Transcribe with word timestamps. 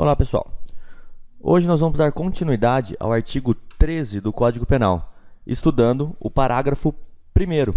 Olá 0.00 0.14
pessoal, 0.14 0.46
hoje 1.40 1.66
nós 1.66 1.80
vamos 1.80 1.98
dar 1.98 2.12
continuidade 2.12 2.96
ao 3.00 3.12
artigo 3.12 3.52
13 3.52 4.20
do 4.20 4.32
Código 4.32 4.64
Penal, 4.64 5.12
estudando 5.44 6.14
o 6.20 6.30
parágrafo 6.30 6.94
1 7.36 7.74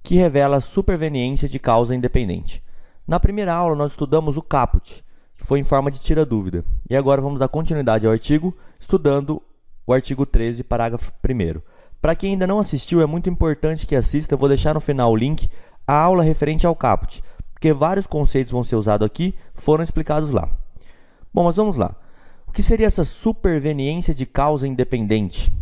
que 0.00 0.14
revela 0.14 0.58
a 0.58 0.60
superveniência 0.60 1.48
de 1.48 1.58
causa 1.58 1.92
independente. 1.92 2.62
Na 3.04 3.18
primeira 3.18 3.52
aula 3.52 3.74
nós 3.74 3.90
estudamos 3.90 4.36
o 4.36 4.42
caput, 4.42 5.04
que 5.34 5.44
foi 5.44 5.58
em 5.58 5.64
forma 5.64 5.90
de 5.90 5.98
tira-dúvida, 5.98 6.64
e 6.88 6.94
agora 6.94 7.20
vamos 7.20 7.40
dar 7.40 7.48
continuidade 7.48 8.06
ao 8.06 8.12
artigo, 8.12 8.56
estudando 8.78 9.42
o 9.84 9.92
artigo 9.92 10.24
13, 10.24 10.62
parágrafo 10.62 11.12
1 11.28 11.60
Para 12.00 12.14
quem 12.14 12.34
ainda 12.34 12.46
não 12.46 12.60
assistiu, 12.60 13.00
é 13.00 13.06
muito 13.06 13.28
importante 13.28 13.88
que 13.88 13.96
assista, 13.96 14.34
eu 14.34 14.38
vou 14.38 14.48
deixar 14.48 14.74
no 14.74 14.80
final 14.80 15.10
o 15.10 15.16
link, 15.16 15.50
a 15.84 15.94
aula 15.94 16.22
referente 16.22 16.64
ao 16.64 16.76
caput, 16.76 17.24
porque 17.52 17.72
vários 17.72 18.06
conceitos 18.06 18.52
vão 18.52 18.62
ser 18.62 18.76
usados 18.76 19.04
aqui, 19.04 19.34
foram 19.52 19.82
explicados 19.82 20.30
lá. 20.30 20.59
Bom, 21.32 21.44
mas 21.44 21.56
vamos 21.56 21.76
lá. 21.76 21.94
O 22.46 22.52
que 22.52 22.62
seria 22.62 22.86
essa 22.86 23.04
superveniência 23.04 24.12
de 24.12 24.26
causa 24.26 24.66
independente? 24.66 25.52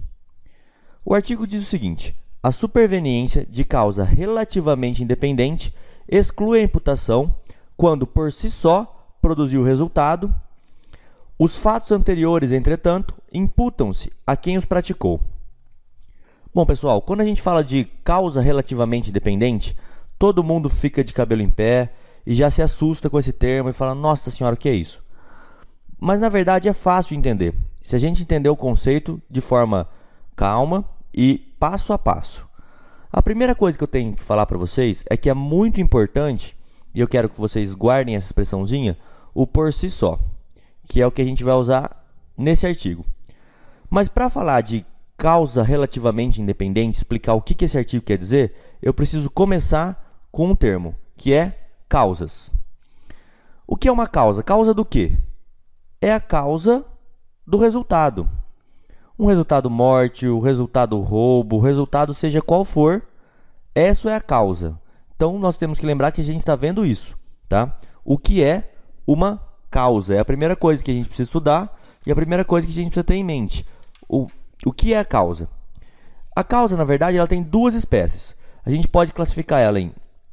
O 1.05 1.15
artigo 1.15 1.47
diz 1.47 1.63
o 1.63 1.67
seguinte: 1.67 2.17
a 2.43 2.51
superveniência 2.51 3.47
de 3.49 3.65
causa 3.65 4.05
relativamente 4.05 5.03
independente 5.03 5.75
exclui 6.09 6.61
a 6.61 6.63
imputação 6.63 7.35
quando 7.77 8.07
por 8.07 8.33
si 8.33 8.51
só 8.51 9.15
produziu 9.21 9.61
o 9.61 9.65
resultado. 9.65 10.35
Os 11.39 11.57
fatos 11.57 11.93
anteriores, 11.93 12.51
entretanto, 12.51 13.15
imputam-se 13.33 14.11
a 14.27 14.37
quem 14.37 14.57
os 14.57 14.65
praticou. 14.65 15.21
Bom, 16.55 16.65
pessoal, 16.65 17.03
quando 17.03 17.21
a 17.21 17.25
gente 17.25 17.43
fala 17.43 17.63
de 17.63 17.85
causa 18.03 18.41
relativamente 18.41 19.11
independente, 19.11 19.77
todo 20.19 20.43
mundo 20.43 20.69
fica 20.71 21.05
de 21.05 21.13
cabelo 21.13 21.43
em 21.43 21.51
pé 21.51 21.93
e 22.27 22.35
já 22.35 22.51
se 22.51 22.63
assusta 22.63 23.11
com 23.11 23.19
esse 23.19 23.33
termo 23.33 23.69
e 23.69 23.75
fala: 23.75 23.95
Nossa 23.95 24.31
senhora, 24.31 24.55
o 24.55 24.59
que 24.59 24.69
é 24.69 24.75
isso? 24.75 25.03
Mas 25.99 26.21
na 26.21 26.29
verdade 26.29 26.69
é 26.69 26.73
fácil 26.73 27.15
de 27.15 27.19
entender. 27.19 27.55
Se 27.83 27.97
a 27.97 27.99
gente 27.99 28.23
entender 28.23 28.49
o 28.49 28.57
conceito 28.57 29.21
de 29.31 29.41
forma 29.41 29.89
calma 30.37 30.85
e 31.13 31.39
passo 31.59 31.93
a 31.93 31.99
passo. 31.99 32.47
A 33.13 33.23
primeira 33.23 33.55
coisa 33.55 33.77
que 33.77 33.83
eu 33.83 33.89
tenho 33.89 34.15
que 34.15 34.23
falar 34.23 34.47
para 34.47 34.59
vocês 34.59 35.03
é 35.11 35.17
que 35.17 35.29
é 35.29 35.35
muito 35.35 35.81
importante, 35.81 36.57
e 36.95 37.01
eu 37.01 37.09
quero 37.09 37.29
que 37.29 37.41
vocês 37.41 37.75
guardem 37.75 38.15
essa 38.15 38.27
expressãozinha, 38.27 38.97
o 39.35 39.47
por 39.47 39.73
si 39.73 39.91
só, 39.91 40.19
que 40.87 41.01
é 41.01 41.07
o 41.07 41.11
que 41.11 41.23
a 41.23 41.25
gente 41.25 41.43
vai 41.43 41.55
usar 41.55 42.07
nesse 42.37 42.67
artigo. 42.67 43.05
Mas 43.91 44.09
para 44.09 44.29
falar 44.29 44.61
de 44.61 44.85
causa 45.17 45.63
relativamente 45.63 46.41
independente, 46.41 46.99
explicar 46.99 47.35
o 47.35 47.43
que 47.43 47.65
esse 47.65 47.77
artigo 47.77 48.05
quer 48.05 48.19
dizer, 48.19 48.55
eu 48.81 48.95
preciso 48.95 49.29
começar 49.31 50.23
com 50.31 50.47
um 50.47 50.55
termo, 50.55 50.95
que 51.17 51.35
é 51.35 51.59
causas. 51.89 52.51
O 53.67 53.77
que 53.77 53.89
é 53.89 53.93
uma 53.93 54.07
causa? 54.07 54.43
Causa 54.43 54.73
do 54.73 54.85
quê? 54.85 55.17
É 56.01 56.13
a 56.13 56.21
causa 56.21 56.85
do 57.47 57.59
resultado. 57.59 58.29
Um 59.19 59.27
resultado 59.27 59.69
morte, 59.69 60.27
o 60.29 60.39
resultado 60.39 61.01
roubo, 61.01 61.57
o 61.57 61.61
resultado 61.61 62.15
seja 62.15 62.41
qual 62.41 62.65
for, 62.65 63.03
essa 63.75 64.11
é 64.11 64.15
a 64.15 64.21
causa. 64.21 64.79
Então 65.17 65.39
nós 65.39 65.57
temos 65.57 65.79
que 65.79 65.87
lembrar 65.87 66.13
que 66.13 66.21
a 66.21 66.25
gente 66.25 66.39
está 66.39 66.55
vendo 66.55 66.87
isso, 66.87 67.17
tá? 67.49 67.77
O 68.05 68.17
que 68.17 68.43
é 68.43 68.73
uma 69.07 69.43
causa? 69.71 70.15
É 70.15 70.19
a 70.21 70.25
primeira 70.25 70.55
coisa 70.55 70.85
que 70.85 70.91
a 70.91 70.95
gente 70.95 71.09
precisa 71.09 71.27
estudar 71.27 71.77
e 72.07 72.13
a 72.13 72.15
primeira 72.15 72.45
coisa 72.45 72.67
que 72.67 72.73
a 72.73 72.77
gente 72.77 72.87
precisa 72.87 73.05
ter 73.05 73.15
em 73.15 73.25
mente. 73.25 73.67
O, 74.09 74.29
o 74.65 74.73
que 74.73 74.95
é 74.95 74.99
a 74.99 75.05
causa? 75.05 75.49
A 76.35 76.45
causa, 76.45 76.77
na 76.77 76.85
verdade, 76.85 77.17
ela 77.17 77.27
tem 77.27 77.43
duas 77.43 77.75
espécies. 77.75 78.37
A 78.65 78.71
gente 78.71 78.87
pode 78.87 79.13
classificar 79.13 79.61
ela 79.61 79.81
em 79.81 79.93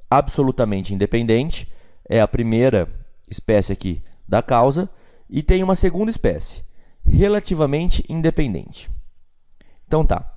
absolutamente 0.10 0.94
independente, 0.94 1.68
é 2.08 2.22
a 2.22 2.28
primeira 2.28 2.88
espécie 3.30 3.74
aqui 3.74 4.02
da 4.28 4.42
causa, 4.42 4.90
e 5.30 5.42
tem 5.42 5.64
uma 5.64 5.76
segunda 5.76 6.12
espécie, 6.12 6.64
relativamente 7.06 8.04
independente. 8.10 8.90
Então 9.88 10.06
tá. 10.06 10.34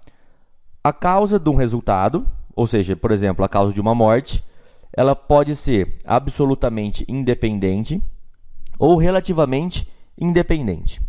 A 0.83 0.93
causa 0.93 1.39
de 1.39 1.49
um 1.51 1.55
resultado, 1.55 2.27
ou 2.55 2.67
seja, 2.67 2.97
por 2.97 3.11
exemplo, 3.11 3.45
a 3.45 3.49
causa 3.49 3.75
de 3.75 3.81
uma 3.81 3.95
morte, 3.95 4.45
ela 4.93 5.15
pode 5.15 5.55
ser 5.55 5.99
absolutamente 6.05 7.05
independente 7.09 8.03
ou 8.79 8.97
relativamente 8.97 9.89
independente. 10.17 11.01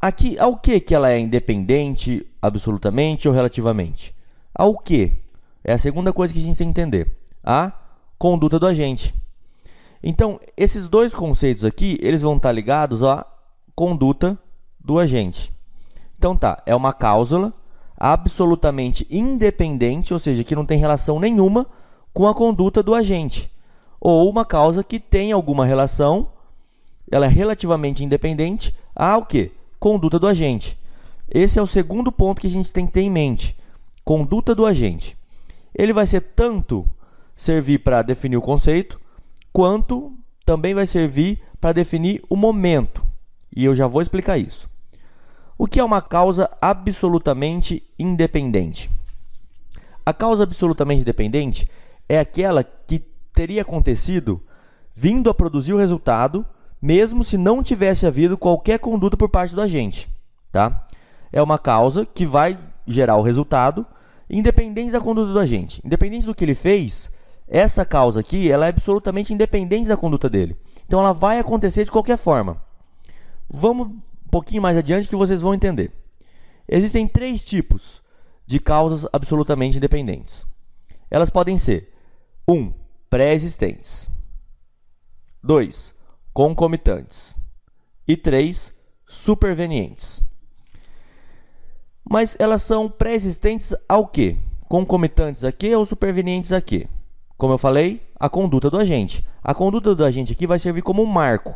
Aqui, 0.00 0.38
ao 0.38 0.56
que 0.56 0.78
que 0.78 0.94
ela 0.94 1.10
é 1.10 1.18
independente, 1.18 2.24
absolutamente 2.40 3.26
ou 3.26 3.34
relativamente? 3.34 4.14
Ao 4.54 4.78
que? 4.78 5.12
É 5.64 5.72
a 5.72 5.78
segunda 5.78 6.12
coisa 6.12 6.32
que 6.32 6.38
a 6.38 6.42
gente 6.42 6.56
tem 6.56 6.72
que 6.72 6.80
entender. 6.80 7.16
A 7.42 7.72
conduta 8.16 8.58
do 8.58 8.66
agente. 8.66 9.14
Então, 10.02 10.40
esses 10.56 10.88
dois 10.88 11.14
conceitos 11.14 11.64
aqui, 11.64 11.98
eles 12.00 12.22
vão 12.22 12.36
estar 12.36 12.52
ligados 12.52 13.02
à 13.02 13.26
conduta 13.74 14.38
do 14.78 14.98
agente. 14.98 15.52
Então 16.18 16.36
tá, 16.36 16.60
é 16.66 16.74
uma 16.74 16.92
cláusula 16.92 17.52
absolutamente 17.96 19.06
independente, 19.10 20.12
ou 20.12 20.18
seja, 20.18 20.42
que 20.42 20.54
não 20.54 20.66
tem 20.66 20.78
relação 20.78 21.20
nenhuma 21.20 21.66
com 22.12 22.26
a 22.26 22.34
conduta 22.34 22.82
do 22.82 22.94
agente. 22.94 23.50
Ou 24.00 24.28
uma 24.28 24.44
causa 24.44 24.82
que 24.82 24.98
tem 24.98 25.30
alguma 25.30 25.64
relação, 25.64 26.30
ela 27.10 27.26
é 27.26 27.28
relativamente 27.28 28.04
independente 28.04 28.74
à 28.94 29.16
o 29.16 29.24
quê? 29.24 29.52
Conduta 29.78 30.18
do 30.18 30.26
agente. 30.26 30.78
Esse 31.30 31.58
é 31.58 31.62
o 31.62 31.66
segundo 31.66 32.10
ponto 32.10 32.40
que 32.40 32.46
a 32.46 32.50
gente 32.50 32.72
tem 32.72 32.86
que 32.86 32.92
ter 32.92 33.02
em 33.02 33.10
mente. 33.10 33.56
Conduta 34.04 34.54
do 34.54 34.64
agente. 34.66 35.16
Ele 35.74 35.92
vai 35.92 36.06
ser 36.06 36.20
tanto 36.20 36.88
servir 37.36 37.78
para 37.80 38.02
definir 38.02 38.36
o 38.36 38.42
conceito, 38.42 38.98
quanto 39.58 40.16
também 40.44 40.72
vai 40.72 40.86
servir 40.86 41.42
para 41.60 41.72
definir 41.72 42.22
o 42.30 42.36
momento. 42.36 43.04
E 43.52 43.64
eu 43.64 43.74
já 43.74 43.88
vou 43.88 44.00
explicar 44.00 44.38
isso. 44.38 44.70
O 45.58 45.66
que 45.66 45.80
é 45.80 45.84
uma 45.84 46.00
causa 46.00 46.48
absolutamente 46.62 47.82
independente? 47.98 48.88
A 50.06 50.14
causa 50.14 50.44
absolutamente 50.44 51.02
independente 51.02 51.68
é 52.08 52.20
aquela 52.20 52.62
que 52.62 53.00
teria 53.34 53.62
acontecido 53.62 54.40
vindo 54.94 55.28
a 55.28 55.34
produzir 55.34 55.72
o 55.72 55.78
resultado, 55.78 56.46
mesmo 56.80 57.24
se 57.24 57.36
não 57.36 57.60
tivesse 57.60 58.06
havido 58.06 58.38
qualquer 58.38 58.78
conduta 58.78 59.16
por 59.16 59.28
parte 59.28 59.56
do 59.56 59.60
agente, 59.60 60.08
tá? 60.52 60.86
É 61.32 61.42
uma 61.42 61.58
causa 61.58 62.06
que 62.06 62.24
vai 62.24 62.56
gerar 62.86 63.16
o 63.16 63.22
resultado, 63.22 63.84
independente 64.30 64.92
da 64.92 65.00
conduta 65.00 65.32
do 65.32 65.40
agente. 65.40 65.82
Independente 65.84 66.26
do 66.26 66.34
que 66.34 66.44
ele 66.44 66.54
fez, 66.54 67.10
essa 67.48 67.84
causa 67.84 68.20
aqui, 68.20 68.50
ela 68.50 68.66
é 68.66 68.68
absolutamente 68.68 69.32
independente 69.32 69.88
da 69.88 69.96
conduta 69.96 70.28
dele. 70.28 70.56
Então 70.86 71.00
ela 71.00 71.12
vai 71.12 71.38
acontecer 71.38 71.84
de 71.84 71.90
qualquer 71.90 72.18
forma. 72.18 72.62
Vamos 73.48 73.88
um 73.88 74.30
pouquinho 74.30 74.60
mais 74.60 74.76
adiante 74.76 75.08
que 75.08 75.16
vocês 75.16 75.40
vão 75.40 75.54
entender. 75.54 75.92
Existem 76.68 77.08
três 77.08 77.44
tipos 77.44 78.02
de 78.46 78.58
causas 78.58 79.06
absolutamente 79.12 79.78
independentes. 79.78 80.46
Elas 81.10 81.30
podem 81.30 81.56
ser 81.56 81.92
1. 82.46 82.54
Um, 82.54 82.74
pré-existentes. 83.08 84.10
2. 85.42 85.94
Concomitantes. 86.34 87.38
E 88.06 88.16
3. 88.16 88.72
Supervenientes. 89.06 90.22
Mas 92.04 92.36
elas 92.38 92.62
são 92.62 92.88
pré-existentes 92.90 93.74
ao 93.88 94.06
quê? 94.06 94.36
Concomitantes 94.68 95.44
a 95.44 95.52
quê 95.52 95.74
ou 95.74 95.86
supervenientes 95.86 96.52
a 96.52 96.60
quê? 96.60 96.86
Como 97.38 97.54
eu 97.54 97.58
falei, 97.58 98.02
a 98.18 98.28
conduta 98.28 98.68
do 98.68 98.76
agente. 98.76 99.24
A 99.42 99.54
conduta 99.54 99.94
do 99.94 100.04
agente 100.04 100.32
aqui 100.32 100.44
vai 100.44 100.58
servir 100.58 100.82
como 100.82 101.02
um 101.02 101.06
marco 101.06 101.54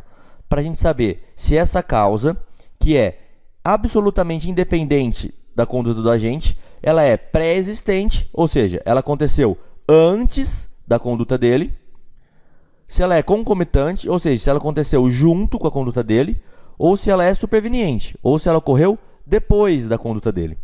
para 0.48 0.60
a 0.60 0.64
gente 0.64 0.78
saber 0.78 1.32
se 1.34 1.56
essa 1.56 1.82
causa, 1.82 2.36
que 2.78 2.96
é 2.96 3.18
absolutamente 3.64 4.48
independente 4.48 5.34
da 5.54 5.66
conduta 5.66 6.00
do 6.00 6.08
agente, 6.08 6.56
ela 6.80 7.02
é 7.02 7.16
pré-existente, 7.16 8.30
ou 8.32 8.46
seja, 8.46 8.80
ela 8.84 9.00
aconteceu 9.00 9.58
antes 9.88 10.68
da 10.86 10.98
conduta 10.98 11.36
dele, 11.36 11.76
se 12.86 13.02
ela 13.02 13.16
é 13.16 13.22
concomitante, 13.22 14.08
ou 14.08 14.18
seja, 14.18 14.42
se 14.42 14.50
ela 14.50 14.58
aconteceu 14.58 15.10
junto 15.10 15.58
com 15.58 15.66
a 15.66 15.70
conduta 15.70 16.02
dele, 16.02 16.40
ou 16.78 16.96
se 16.96 17.10
ela 17.10 17.24
é 17.24 17.34
superveniente, 17.34 18.16
ou 18.22 18.38
se 18.38 18.48
ela 18.48 18.58
ocorreu 18.58 18.98
depois 19.26 19.88
da 19.88 19.98
conduta 19.98 20.30
dele. 20.30 20.56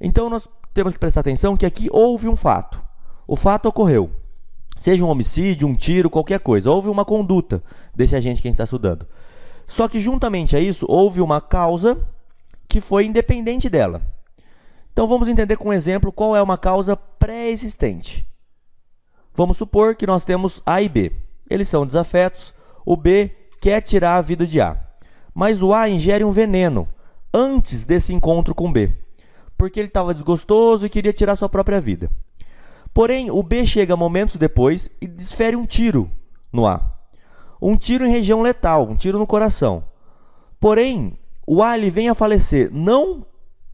Então 0.00 0.30
nós 0.30 0.48
temos 0.72 0.92
que 0.92 0.98
prestar 0.98 1.20
atenção 1.20 1.56
que 1.56 1.66
aqui 1.66 1.88
houve 1.90 2.28
um 2.28 2.36
fato. 2.36 2.80
O 3.26 3.36
fato 3.36 3.66
ocorreu. 3.66 4.10
Seja 4.76 5.04
um 5.04 5.08
homicídio, 5.08 5.68
um 5.68 5.74
tiro, 5.74 6.10
qualquer 6.10 6.40
coisa. 6.40 6.70
Houve 6.70 6.88
uma 6.88 7.04
conduta 7.04 7.62
desse 7.94 8.16
agente 8.16 8.42
que 8.42 8.48
a 8.48 8.50
gente 8.50 8.54
está 8.54 8.64
estudando. 8.64 9.06
Só 9.66 9.88
que, 9.88 10.00
juntamente 10.00 10.56
a 10.56 10.60
isso, 10.60 10.84
houve 10.88 11.20
uma 11.20 11.40
causa 11.40 11.98
que 12.68 12.80
foi 12.80 13.06
independente 13.06 13.70
dela. 13.70 14.02
Então, 14.92 15.06
vamos 15.06 15.28
entender 15.28 15.56
com 15.56 15.68
um 15.68 15.72
exemplo 15.72 16.12
qual 16.12 16.36
é 16.36 16.42
uma 16.42 16.58
causa 16.58 16.96
pré-existente. 16.96 18.26
Vamos 19.32 19.56
supor 19.56 19.96
que 19.96 20.06
nós 20.06 20.24
temos 20.24 20.60
A 20.64 20.82
e 20.82 20.88
B. 20.88 21.12
Eles 21.48 21.68
são 21.68 21.86
desafetos. 21.86 22.54
O 22.84 22.96
B 22.96 23.30
quer 23.60 23.80
tirar 23.80 24.16
a 24.16 24.22
vida 24.22 24.46
de 24.46 24.60
A. 24.60 24.78
Mas 25.34 25.62
o 25.62 25.72
A 25.72 25.88
ingere 25.88 26.24
um 26.24 26.30
veneno 26.30 26.88
antes 27.32 27.84
desse 27.84 28.12
encontro 28.12 28.54
com 28.54 28.72
B. 28.72 28.92
Porque 29.56 29.80
ele 29.80 29.88
estava 29.88 30.14
desgostoso 30.14 30.86
e 30.86 30.90
queria 30.90 31.12
tirar 31.12 31.34
sua 31.36 31.48
própria 31.48 31.80
vida. 31.80 32.10
Porém, 32.94 33.28
o 33.28 33.42
B 33.42 33.66
chega 33.66 33.96
momentos 33.96 34.36
depois 34.36 34.88
e 35.00 35.06
desfere 35.08 35.56
um 35.56 35.66
tiro 35.66 36.08
no 36.52 36.64
A. 36.64 36.80
um 37.60 37.76
tiro 37.76 38.06
em 38.06 38.10
região 38.10 38.40
letal, 38.40 38.88
um 38.88 38.94
tiro 38.94 39.18
no 39.18 39.26
coração. 39.26 39.82
Porém, 40.60 41.18
o 41.46 41.62
A 41.62 41.76
ele 41.76 41.90
vem 41.90 42.08
a 42.08 42.14
falecer 42.14 42.70
não 42.72 43.26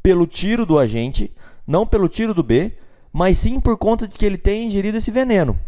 pelo 0.02 0.26
tiro 0.26 0.64
do 0.64 0.78
agente, 0.78 1.30
não 1.66 1.86
pelo 1.86 2.08
tiro 2.08 2.32
do 2.32 2.42
B, 2.42 2.72
mas 3.12 3.38
sim 3.38 3.60
por 3.60 3.76
conta 3.76 4.08
de 4.08 4.16
que 4.16 4.24
ele 4.24 4.38
tem 4.38 4.66
ingerido 4.66 4.96
esse 4.96 5.10
veneno. 5.10 5.58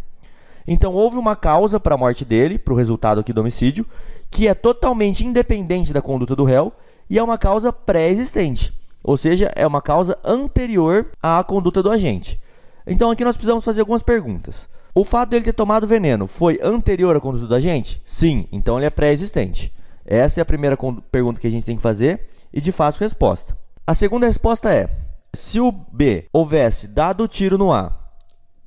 Então 0.66 0.94
houve 0.94 1.16
uma 1.16 1.37
causa 1.37 1.78
para 1.78 1.94
a 1.94 1.99
morte 1.99 2.25
dele, 2.25 2.58
para 2.58 2.72
o 2.72 2.76
resultado 2.76 3.20
aqui 3.20 3.32
do 3.32 3.40
homicídio, 3.40 3.87
que 4.31 4.49
é 4.49 4.54
totalmente 4.54 5.26
independente 5.26 5.93
da 5.93 6.00
conduta 6.00 6.34
do 6.34 6.44
réu 6.44 6.72
e 7.10 7.19
é 7.19 7.22
uma 7.22 7.37
causa 7.37 7.72
pré-existente, 7.72 8.72
ou 9.02 9.16
seja, 9.16 9.52
é 9.54 9.66
uma 9.66 9.82
causa 9.82 10.19
anterior 10.25 11.10
à 11.22 11.44
conduta 11.44 11.82
do 11.82 11.90
agente. 11.90 12.40
Então 12.87 13.11
aqui 13.11 13.25
nós 13.25 13.37
precisamos 13.37 13.64
fazer 13.64 13.81
algumas 13.81 14.02
perguntas. 14.02 14.69
O 14.94 15.05
fato 15.05 15.31
dele 15.31 15.44
ter 15.44 15.52
tomado 15.52 15.87
veneno 15.87 16.26
foi 16.26 16.61
anterior 16.62 17.17
à 17.17 17.20
conduta 17.20 17.46
do 17.46 17.55
agente? 17.55 18.02
Sim, 18.05 18.46
então 18.52 18.76
ele 18.76 18.87
é 18.87 18.90
pré-existente. 18.90 19.73
Essa 20.05 20.40
é 20.40 20.43
a 20.43 20.46
primeira 20.46 20.76
pergunta 21.11 21.40
que 21.40 21.46
a 21.46 21.50
gente 21.50 21.64
tem 21.64 21.76
que 21.76 21.82
fazer 21.82 22.29
e 22.52 22.61
de 22.61 22.73
fácil 22.73 23.00
resposta. 23.00 23.56
A 23.87 23.94
segunda 23.94 24.26
resposta 24.26 24.73
é: 24.73 24.90
se 25.32 25.61
o 25.61 25.73
B 25.73 26.29
houvesse 26.32 26.87
dado 26.87 27.25
o 27.25 27.29
tiro 27.29 27.56
no 27.56 27.73
A, 27.73 27.99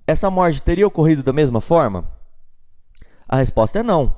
essa 0.07 0.31
morte 0.31 0.63
teria 0.63 0.87
ocorrido 0.87 1.21
da 1.21 1.33
mesma 1.33 1.61
forma? 1.61 2.07
A 3.27 3.37
resposta 3.37 3.79
é 3.79 3.83
não, 3.83 4.15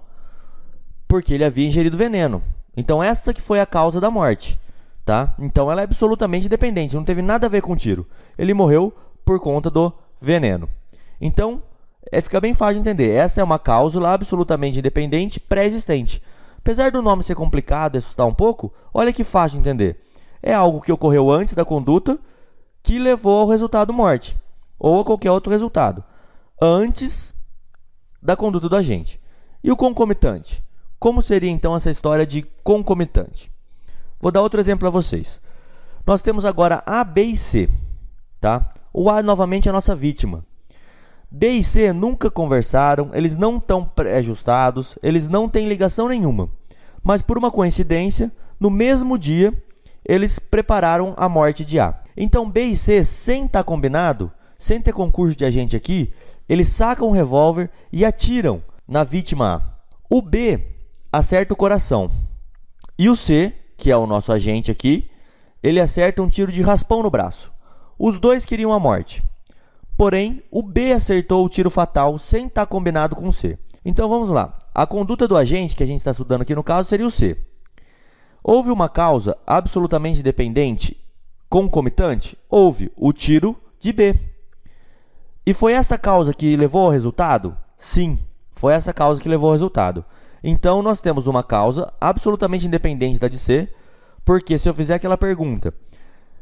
porque 1.07 1.33
ele 1.33 1.43
havia 1.43 1.67
ingerido 1.67 1.97
veneno. 1.97 2.43
Então 2.75 3.01
essa 3.01 3.33
que 3.33 3.41
foi 3.41 3.59
a 3.59 3.65
causa 3.65 4.00
da 4.00 4.11
morte, 4.11 4.59
tá? 5.03 5.33
Então 5.39 5.71
ela 5.71 5.81
é 5.81 5.83
absolutamente 5.83 6.45
independente, 6.45 6.95
não 6.95 7.03
teve 7.03 7.21
nada 7.21 7.47
a 7.47 7.50
ver 7.50 7.61
com 7.61 7.73
o 7.73 7.77
tiro. 7.77 8.07
Ele 8.38 8.53
morreu 8.53 8.93
por 9.27 9.41
conta 9.41 9.69
do 9.69 9.91
veneno. 10.21 10.69
Então, 11.19 11.62
é, 12.09 12.21
fica 12.21 12.39
bem 12.39 12.53
fácil 12.53 12.75
de 12.75 12.79
entender. 12.79 13.12
Essa 13.12 13.41
é 13.41 13.44
uma 13.44 13.59
cláusula 13.59 14.13
absolutamente 14.13 14.79
independente 14.79 15.38
pré-existente. 15.38 16.24
Apesar 16.57 16.91
do 16.91 17.01
nome 17.01 17.24
ser 17.24 17.35
complicado 17.35 17.95
e 17.95 17.97
assustar 17.97 18.25
um 18.25 18.33
pouco, 18.33 18.74
olha 18.94 19.12
que 19.12 19.25
fácil 19.25 19.57
de 19.57 19.68
entender. 19.68 20.00
É 20.41 20.53
algo 20.53 20.79
que 20.79 20.94
ocorreu 20.94 21.29
antes 21.29 21.53
da 21.53 21.65
conduta 21.65 22.18
que 22.81 22.97
levou 22.97 23.41
ao 23.41 23.50
resultado 23.50 23.91
morte, 23.91 24.38
ou 24.79 25.01
a 25.01 25.03
qualquer 25.03 25.29
outro 25.29 25.51
resultado, 25.51 26.01
antes 26.62 27.35
da 28.24 28.38
conduta 28.38 28.69
do 28.69 28.77
agente. 28.77 29.19
E 29.62 29.69
o 29.69 29.75
concomitante? 29.75 30.63
Como 30.97 31.21
seria 31.21 31.51
então 31.51 31.75
essa 31.75 31.91
história 31.91 32.25
de 32.25 32.44
concomitante? 32.63 33.51
Vou 34.19 34.31
dar 34.31 34.41
outro 34.41 34.62
exemplo 34.62 34.79
para 34.79 34.89
vocês. 34.89 35.41
Nós 36.06 36.21
temos 36.21 36.45
agora 36.45 36.81
A, 36.85 37.03
B 37.03 37.24
e 37.24 37.35
C. 37.35 37.69
Tá? 38.39 38.71
O 38.94 39.10
A 39.10 39.22
novamente 39.22 39.68
é 39.68 39.69
a 39.69 39.74
nossa 39.74 39.95
vítima. 39.95 40.45
B 41.30 41.50
e 41.50 41.63
C 41.63 41.92
nunca 41.92 42.31
conversaram, 42.31 43.12
eles 43.13 43.36
não 43.36 43.57
estão 43.57 43.84
pré-ajustados, 43.84 44.98
eles 45.04 45.28
não 45.28 45.50
têm 45.50 45.68
ligação 45.68 46.07
nenhuma. 46.07 46.50
Mas 47.04 47.22
por 47.22 47.38
uma 47.38 47.51
coincidência, 47.51 48.31
no 48.60 48.69
mesmo 48.69 49.18
dia, 49.18 49.54
eles 50.06 50.39
prepararam 50.39 51.13
a 51.18 51.28
morte 51.28 51.66
de 51.66 51.80
A. 51.80 52.00
Então 52.16 52.50
B 52.50 52.63
e 52.63 52.78
C, 52.78 53.04
sem 53.04 53.45
estar 53.45 53.60
tá 53.60 53.63
combinado, 53.63 54.31
sem 54.57 54.81
ter 54.81 54.94
concurso 54.94 55.36
de 55.36 55.45
agente 55.45 55.75
aqui, 55.75 56.13
eles 56.48 56.69
sacam 56.69 57.10
um 57.10 57.12
revólver 57.12 57.69
e 57.92 58.06
atiram 58.06 58.63
na 58.88 59.04
vítima 59.04 59.56
A. 59.56 59.62
O 60.10 60.22
B 60.22 60.60
acerta 61.12 61.54
o 61.54 61.57
coração. 61.57 62.10
E 62.98 63.10
o 63.10 63.16
C, 63.16 63.54
que 63.78 63.92
é 63.92 63.98
o 63.98 64.07
nosso 64.07 64.31
agente 64.31 64.72
aqui, 64.72 65.10
ele 65.62 65.80
acerta 65.80 66.22
um 66.22 66.30
tiro 66.30 66.51
de 66.51 66.62
raspão 66.62 67.04
no 67.04 67.12
braço. 67.12 67.51
Os 67.97 68.19
dois 68.19 68.45
queriam 68.45 68.71
a 68.71 68.79
morte. 68.79 69.23
Porém, 69.97 70.44
o 70.51 70.61
B 70.61 70.91
acertou 70.91 71.44
o 71.44 71.49
tiro 71.49 71.69
fatal 71.69 72.17
sem 72.17 72.45
estar 72.45 72.65
tá 72.65 72.67
combinado 72.67 73.15
com 73.15 73.27
o 73.27 73.33
C. 73.33 73.57
Então 73.83 74.07
vamos 74.07 74.29
lá. 74.29 74.57
A 74.73 74.85
conduta 74.85 75.27
do 75.27 75.35
agente, 75.35 75.75
que 75.75 75.81
a 75.81 75.88
gente 75.88 75.97
está 75.97 76.11
estudando 76.11 76.44
aqui 76.44 76.53
no 76.53 76.63
caso, 76.63 76.88
seria 76.88 77.07
o 77.07 77.11
C. 77.11 77.38
Houve 78.44 78.69
uma 78.69 78.88
causa 78.88 79.35
absolutamente 79.45 80.21
dependente, 80.21 80.95
concomitante? 81.49 82.38
Houve 82.49 82.91
o 82.95 83.11
tiro 83.11 83.57
de 83.79 83.91
B. 83.91 84.15
E 85.45 85.53
foi 85.53 85.73
essa 85.73 85.97
causa 85.97 86.33
que 86.33 86.55
levou 86.55 86.85
ao 86.85 86.91
resultado? 86.91 87.57
Sim, 87.77 88.19
foi 88.51 88.73
essa 88.73 88.93
causa 88.93 89.21
que 89.21 89.29
levou 89.29 89.47
ao 89.47 89.53
resultado. 89.53 90.05
Então 90.43 90.81
nós 90.81 91.01
temos 91.01 91.25
uma 91.25 91.43
causa 91.43 91.91
absolutamente 92.00 92.67
independente 92.67 93.19
da 93.19 93.27
de 93.27 93.39
C, 93.39 93.67
porque 94.23 94.57
se 94.57 94.69
eu 94.69 94.73
fizer 94.73 94.95
aquela 94.95 95.17
pergunta, 95.17 95.73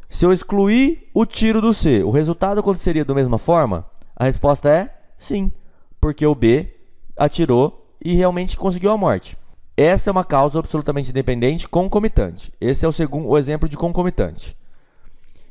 se 0.09 0.25
eu 0.25 0.31
excluir 0.31 1.09
o 1.13 1.25
tiro 1.25 1.61
do 1.61 1.73
C, 1.73 2.03
o 2.03 2.11
resultado 2.11 2.59
aconteceria 2.59 3.03
da 3.03 3.13
mesma 3.13 3.37
forma? 3.37 3.85
A 4.15 4.25
resposta 4.25 4.69
é 4.69 4.95
sim, 5.17 5.51
porque 5.99 6.25
o 6.25 6.35
B 6.35 6.73
atirou 7.17 7.93
e 8.03 8.13
realmente 8.13 8.57
conseguiu 8.57 8.91
a 8.91 8.97
morte. 8.97 9.37
Essa 9.75 10.09
é 10.09 10.11
uma 10.11 10.23
causa 10.23 10.59
absolutamente 10.59 11.09
independente 11.09 11.67
concomitante. 11.67 12.53
Esse 12.61 12.85
é 12.85 12.87
o 12.87 12.93
segundo 12.93 13.27
o 13.27 13.37
exemplo 13.37 13.67
de 13.67 13.75
concomitante. 13.75 14.55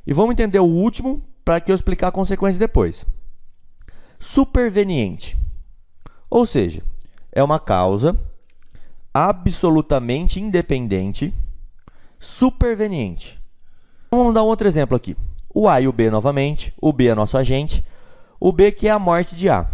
E 0.06 0.12
vamos 0.12 0.32
entender 0.32 0.58
o 0.58 0.64
último 0.64 1.22
para 1.44 1.60
que 1.60 1.70
eu 1.70 1.74
explicar 1.74 2.08
a 2.08 2.12
consequência 2.12 2.58
depois. 2.58 3.04
Superveniente. 4.18 5.36
Ou 6.30 6.46
seja, 6.46 6.82
é 7.30 7.42
uma 7.42 7.58
causa 7.58 8.18
absolutamente 9.12 10.40
independente 10.40 11.34
superveniente. 12.18 13.43
Vamos 14.10 14.34
dar 14.34 14.42
um 14.42 14.46
outro 14.46 14.66
exemplo 14.66 14.96
aqui. 14.96 15.16
O 15.52 15.68
A 15.68 15.80
e 15.80 15.88
o 15.88 15.92
B 15.92 16.10
novamente. 16.10 16.72
O 16.80 16.92
B 16.92 17.08
é 17.08 17.14
nosso 17.14 17.36
agente. 17.36 17.84
O 18.40 18.52
B 18.52 18.72
que 18.72 18.88
é 18.88 18.90
a 18.90 18.98
morte 18.98 19.34
de 19.34 19.48
A. 19.48 19.66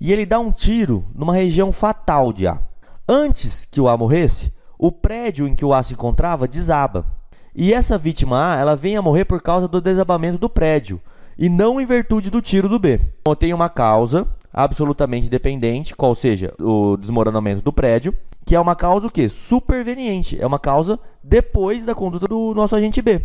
E 0.00 0.12
ele 0.12 0.26
dá 0.26 0.38
um 0.38 0.50
tiro 0.50 1.04
numa 1.14 1.32
região 1.32 1.72
fatal 1.72 2.32
de 2.32 2.46
A. 2.46 2.60
Antes 3.08 3.64
que 3.64 3.80
o 3.80 3.88
A 3.88 3.96
morresse, 3.96 4.52
o 4.78 4.90
prédio 4.90 5.46
em 5.46 5.54
que 5.54 5.64
o 5.64 5.72
A 5.72 5.82
se 5.82 5.94
encontrava 5.94 6.48
desaba. 6.48 7.06
E 7.54 7.72
essa 7.72 7.96
vítima 7.96 8.54
A, 8.54 8.58
ela 8.58 8.74
vem 8.74 8.96
a 8.96 9.02
morrer 9.02 9.24
por 9.24 9.40
causa 9.40 9.68
do 9.68 9.80
desabamento 9.80 10.38
do 10.38 10.48
prédio 10.48 11.00
e 11.38 11.48
não 11.48 11.80
em 11.80 11.86
virtude 11.86 12.30
do 12.30 12.40
tiro 12.40 12.68
do 12.68 12.78
B. 12.78 13.00
Então 13.20 13.34
tem 13.34 13.52
uma 13.52 13.68
causa 13.68 14.26
absolutamente 14.52 15.28
dependente, 15.28 15.94
qual 15.94 16.14
seja 16.14 16.54
o 16.60 16.96
desmoronamento 16.96 17.62
do 17.62 17.72
prédio, 17.72 18.14
que 18.44 18.54
é 18.54 18.60
uma 18.60 18.76
causa 18.76 19.06
o 19.06 19.10
quê? 19.10 19.28
Superveniente, 19.28 20.40
é 20.40 20.46
uma 20.46 20.58
causa 20.58 20.98
depois 21.22 21.84
da 21.84 21.94
conduta 21.94 22.26
do 22.26 22.52
nosso 22.54 22.76
agente 22.76 23.00
B. 23.00 23.24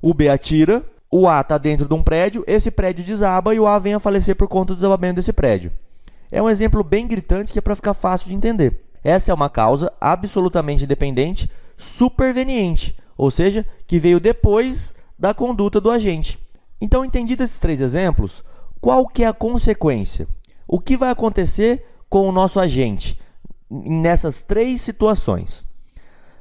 O 0.00 0.14
B 0.14 0.28
atira, 0.28 0.84
o 1.10 1.28
A 1.28 1.40
está 1.40 1.58
dentro 1.58 1.88
de 1.88 1.94
um 1.94 2.02
prédio, 2.02 2.44
esse 2.46 2.70
prédio 2.70 3.04
desaba 3.04 3.54
e 3.54 3.60
o 3.60 3.66
A 3.66 3.78
vem 3.78 3.94
a 3.94 3.98
falecer 3.98 4.36
por 4.36 4.48
conta 4.48 4.72
do 4.72 4.76
desabamento 4.76 5.16
desse 5.16 5.32
prédio. 5.32 5.72
É 6.30 6.40
um 6.40 6.48
exemplo 6.48 6.84
bem 6.84 7.06
gritante 7.06 7.52
que 7.52 7.58
é 7.58 7.62
para 7.62 7.74
ficar 7.74 7.94
fácil 7.94 8.28
de 8.28 8.34
entender. 8.34 8.84
Essa 9.02 9.32
é 9.32 9.34
uma 9.34 9.50
causa 9.50 9.92
absolutamente 10.00 10.84
independente, 10.84 11.50
superveniente, 11.76 12.96
ou 13.16 13.30
seja, 13.30 13.66
que 13.86 13.98
veio 13.98 14.20
depois 14.20 14.94
da 15.18 15.34
conduta 15.34 15.80
do 15.80 15.90
agente. 15.90 16.38
Então, 16.80 17.04
entendido 17.04 17.42
esses 17.42 17.58
três 17.58 17.80
exemplos, 17.80 18.44
qual 18.80 19.06
que 19.06 19.24
é 19.24 19.26
a 19.26 19.32
consequência? 19.32 20.28
O 20.66 20.78
que 20.78 20.96
vai 20.96 21.10
acontecer 21.10 21.84
com 22.08 22.28
o 22.28 22.32
nosso 22.32 22.60
agente 22.60 23.18
nessas 23.70 24.42
três 24.42 24.80
situações? 24.80 25.64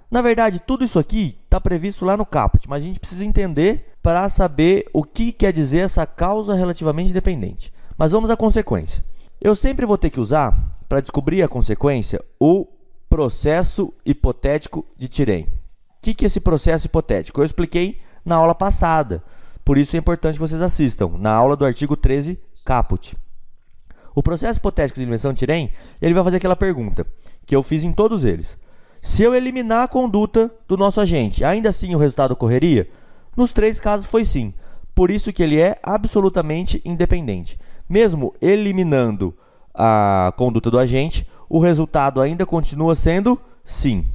Na 0.10 0.22
verdade, 0.22 0.60
tudo 0.60 0.84
isso 0.84 0.98
aqui 0.98 1.38
está 1.44 1.62
previsto 1.62 2.04
lá 2.04 2.18
no 2.18 2.26
caput, 2.26 2.68
mas 2.68 2.84
a 2.84 2.86
gente 2.86 3.00
precisa 3.00 3.24
entender 3.24 3.94
para 4.02 4.28
saber 4.30 4.90
o 4.92 5.04
que 5.04 5.32
quer 5.32 5.54
dizer 5.54 5.80
essa 5.80 6.06
causa 6.06 6.56
relativamente 6.56 7.12
independente. 7.12 7.72
Mas 7.96 8.12
vamos 8.12 8.30
à 8.30 8.38
consequência. 8.38 9.04
Eu 9.40 9.56
sempre 9.56 9.86
vou 9.86 9.98
ter 9.98 10.10
que 10.10 10.20
usar, 10.20 10.72
para 10.88 11.02
descobrir 11.02 11.44
a 11.44 11.48
consequência, 11.48 12.24
o 12.40 12.68
processo 13.08 13.94
hipotético 14.06 14.86
de 14.98 15.08
Tirem. 15.08 15.44
O 15.44 16.02
que, 16.02 16.14
que 16.14 16.26
é 16.26 16.28
esse 16.28 16.40
processo 16.40 16.88
hipotético? 16.88 17.40
Eu 17.40 17.46
expliquei 17.46 18.00
na 18.26 18.36
aula 18.36 18.56
passada, 18.56 19.24
por 19.64 19.78
isso 19.78 19.96
é 19.96 20.00
importante 20.00 20.34
que 20.36 20.40
vocês 20.40 20.62
assistam, 20.62 21.18
na 21.20 21.32
aula 21.32 21.56
do 21.56 21.66
artigo 21.66 21.96
13, 21.96 22.40
caput. 22.66 23.16
O 24.16 24.24
processo 24.24 24.60
hipotético 24.60 25.00
de 25.00 25.06
invenção 25.06 25.34
de 25.34 25.40
Tirem, 25.40 25.72
ele 26.02 26.14
vai 26.14 26.24
fazer 26.24 26.38
aquela 26.38 26.56
pergunta, 26.56 27.06
que 27.46 27.56
eu 27.56 27.64
fiz 27.64 27.84
em 27.84 27.94
todos 27.94 28.24
eles. 28.24 28.58
Se 29.02 29.24
eu 29.24 29.34
eliminar 29.34 29.84
a 29.84 29.88
conduta 29.88 30.52
do 30.68 30.76
nosso 30.76 31.00
agente, 31.00 31.44
ainda 31.44 31.70
assim 31.70 31.96
o 31.96 31.98
resultado 31.98 32.32
ocorreria? 32.32 32.90
Nos 33.36 33.54
três 33.54 33.80
casos 33.80 34.08
foi 34.08 34.26
sim. 34.26 34.54
Por 34.94 35.10
isso 35.10 35.32
que 35.32 35.42
ele 35.42 35.62
é 35.62 35.78
absolutamente 35.82 36.82
independente. 36.84 37.58
Mesmo 37.88 38.36
eliminando 38.42 39.34
a 39.74 40.34
conduta 40.36 40.70
do 40.70 40.78
agente, 40.78 41.26
o 41.48 41.60
resultado 41.60 42.22
ainda 42.22 42.46
continua 42.46 42.96
sendo 42.96 43.40
sim. 43.64 44.06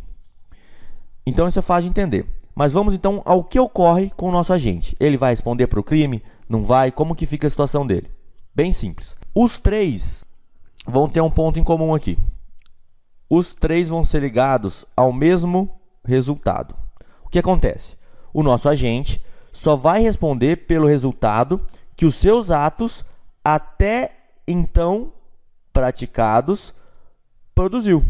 Então 1.26 1.48
isso 1.48 1.58
é 1.58 1.62
fácil 1.62 1.84
de 1.84 1.88
entender. 1.88 2.26
Mas 2.54 2.72
vamos 2.72 2.94
então 2.94 3.22
ao 3.24 3.42
que 3.42 3.58
ocorre 3.58 4.12
com 4.16 4.28
o 4.28 4.32
nosso 4.32 4.52
agente. 4.52 4.94
Ele 5.00 5.16
vai 5.16 5.30
responder 5.30 5.66
para 5.66 5.80
o 5.80 5.84
crime? 5.84 6.22
Não 6.48 6.62
vai? 6.62 6.92
Como 6.92 7.14
que 7.14 7.26
fica 7.26 7.46
a 7.46 7.50
situação 7.50 7.86
dele? 7.86 8.10
Bem 8.54 8.73
simples. 8.73 9.16
Os 9.34 9.58
três 9.58 10.25
vão 10.87 11.08
ter 11.08 11.20
um 11.20 11.30
ponto 11.30 11.58
em 11.58 11.64
comum 11.64 11.94
aqui 11.94 12.18
os 13.28 13.52
três 13.52 13.88
vão 13.88 14.04
ser 14.04 14.20
ligados 14.20 14.84
ao 14.96 15.12
mesmo 15.12 15.80
resultado. 16.04 16.75
O 17.25 17.28
que 17.28 17.38
acontece? 17.38 17.96
O 18.32 18.42
nosso 18.42 18.68
agente 18.68 19.23
só 19.52 19.76
vai 19.76 20.02
responder 20.02 20.66
pelo 20.66 20.87
resultado 20.87 21.64
que 21.96 22.06
os 22.06 22.14
seus 22.14 22.50
atos 22.50 23.04
até 23.42 24.12
então 24.46 25.12
praticados 25.73 26.75
produziu. 27.54 28.04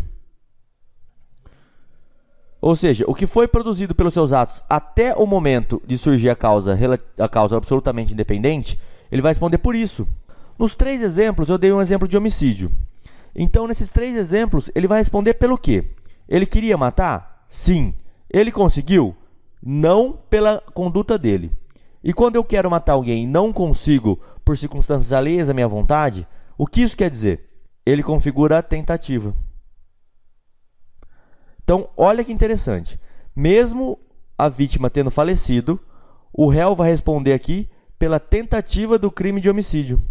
Ou 2.61 2.75
seja, 2.75 3.05
o 3.07 3.15
que 3.15 3.27
foi 3.27 3.47
produzido 3.47 3.95
pelos 3.95 4.15
seus 4.15 4.33
atos 4.33 4.63
até 4.69 5.15
o 5.15 5.27
momento 5.27 5.83
de 5.87 5.99
surgir 5.99 6.31
a 6.31 6.37
causa, 6.37 6.79
a 7.19 7.29
causa 7.29 7.57
absolutamente 7.57 8.15
independente, 8.15 8.79
ele 9.13 9.21
vai 9.21 9.33
responder 9.33 9.59
por 9.59 9.75
isso. 9.75 10.09
Nos 10.59 10.75
três 10.75 11.03
exemplos, 11.03 11.49
eu 11.49 11.59
dei 11.59 11.73
um 11.73 11.83
exemplo 11.83 12.07
de 12.07 12.17
homicídio. 12.17 12.71
Então, 13.35 13.67
nesses 13.67 13.91
três 13.91 14.17
exemplos, 14.17 14.71
ele 14.75 14.87
vai 14.87 15.01
responder 15.01 15.35
pelo 15.35 15.59
quê? 15.59 15.85
Ele 16.29 16.47
queria 16.47 16.77
matar? 16.77 17.45
Sim. 17.49 17.95
Ele 18.31 18.53
conseguiu? 18.53 19.17
Não 19.63 20.13
pela 20.31 20.61
conduta 20.73 21.19
dele. 21.19 21.53
E 22.03 22.13
quando 22.13 22.37
eu 22.37 22.45
quero 22.45 22.71
matar 22.71 22.93
alguém 22.93 23.25
e 23.25 23.27
não 23.27 23.53
consigo 23.53 24.21
por 24.45 24.57
circunstâncias 24.57 25.13
alheias 25.13 25.49
à 25.49 25.55
minha 25.55 25.67
vontade, 25.67 26.27
o 26.57 26.67
que 26.67 26.83
isso 26.83 26.97
quer 26.97 27.11
dizer? 27.11 27.51
Ele 27.85 28.03
configura 28.03 28.59
a 28.59 28.63
tentativa. 28.63 29.35
Então, 31.63 31.89
olha 31.97 32.23
que 32.23 32.33
interessante. 32.33 33.01
Mesmo 33.35 33.99
a 34.37 34.49
vítima 34.49 34.91
tendo 34.91 35.11
falecido, 35.11 35.81
o 36.33 36.49
réu 36.49 36.75
vai 36.75 36.91
responder 36.91 37.33
aqui 37.33 37.69
pela 37.99 38.21
tentativa 38.21 38.99
do 38.99 39.11
crime 39.11 39.41
de 39.41 39.49
homicídio. 39.49 40.03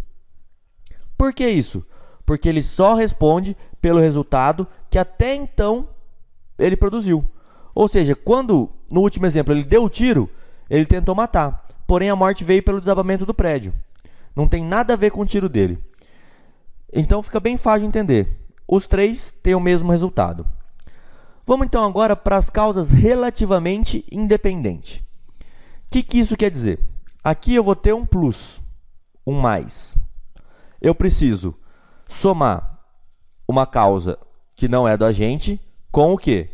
Por 1.24 1.32
que 1.32 1.48
isso? 1.48 1.86
Porque 2.26 2.50
ele 2.50 2.62
só 2.62 2.96
responde 2.96 3.56
pelo 3.80 4.02
resultado 4.02 4.68
que 4.90 5.00
até 5.00 5.34
então 5.34 5.88
ele 6.60 6.76
produziu. 6.76 7.24
Ou 7.74 7.88
seja, 7.88 8.14
quando 8.14 8.70
no 8.92 9.00
último 9.00 9.26
exemplo 9.26 9.54
ele 9.54 9.64
deu 9.64 9.86
o 9.86 9.90
tiro, 9.90 10.30
ele 10.70 10.86
tentou 10.86 11.16
matar, 11.16 11.66
porém 11.88 12.10
a 12.10 12.16
morte 12.16 12.44
veio 12.44 12.62
pelo 12.62 12.82
desabamento 12.82 13.26
do 13.26 13.34
prédio. 13.34 13.74
Não 14.36 14.50
tem 14.50 14.66
nada 14.66 14.96
a 14.96 14.98
ver 14.98 15.12
com 15.12 15.22
o 15.22 15.26
tiro 15.26 15.48
dele. 15.48 15.82
Então 16.92 17.24
fica 17.24 17.40
bem 17.40 17.56
fácil 17.56 17.84
de 17.84 17.88
entender. 17.88 18.46
Os 18.68 18.86
três 18.86 19.34
têm 19.42 19.56
o 19.56 19.62
mesmo 19.62 19.94
resultado. 19.94 20.46
Vamos 21.46 21.68
então 21.68 21.86
agora 21.86 22.18
para 22.18 22.36
as 22.36 22.50
causas 22.50 22.92
relativamente 22.92 24.06
independentes. 24.12 24.98
O 24.98 25.44
que, 25.90 26.04
que 26.04 26.20
isso 26.20 26.36
quer 26.36 26.52
dizer? 26.52 26.82
Aqui 27.24 27.56
eu 27.56 27.64
vou 27.64 27.78
ter 27.78 27.94
um 27.94 28.06
plus, 28.06 28.62
um 29.26 29.40
mais. 29.40 29.96
Eu 30.84 30.94
preciso 30.94 31.56
somar 32.10 32.78
uma 33.48 33.66
causa 33.66 34.20
que 34.54 34.68
não 34.68 34.86
é 34.86 34.98
do 34.98 35.06
agente 35.06 35.58
com 35.90 36.14
o 36.14 36.18
quê? 36.18 36.50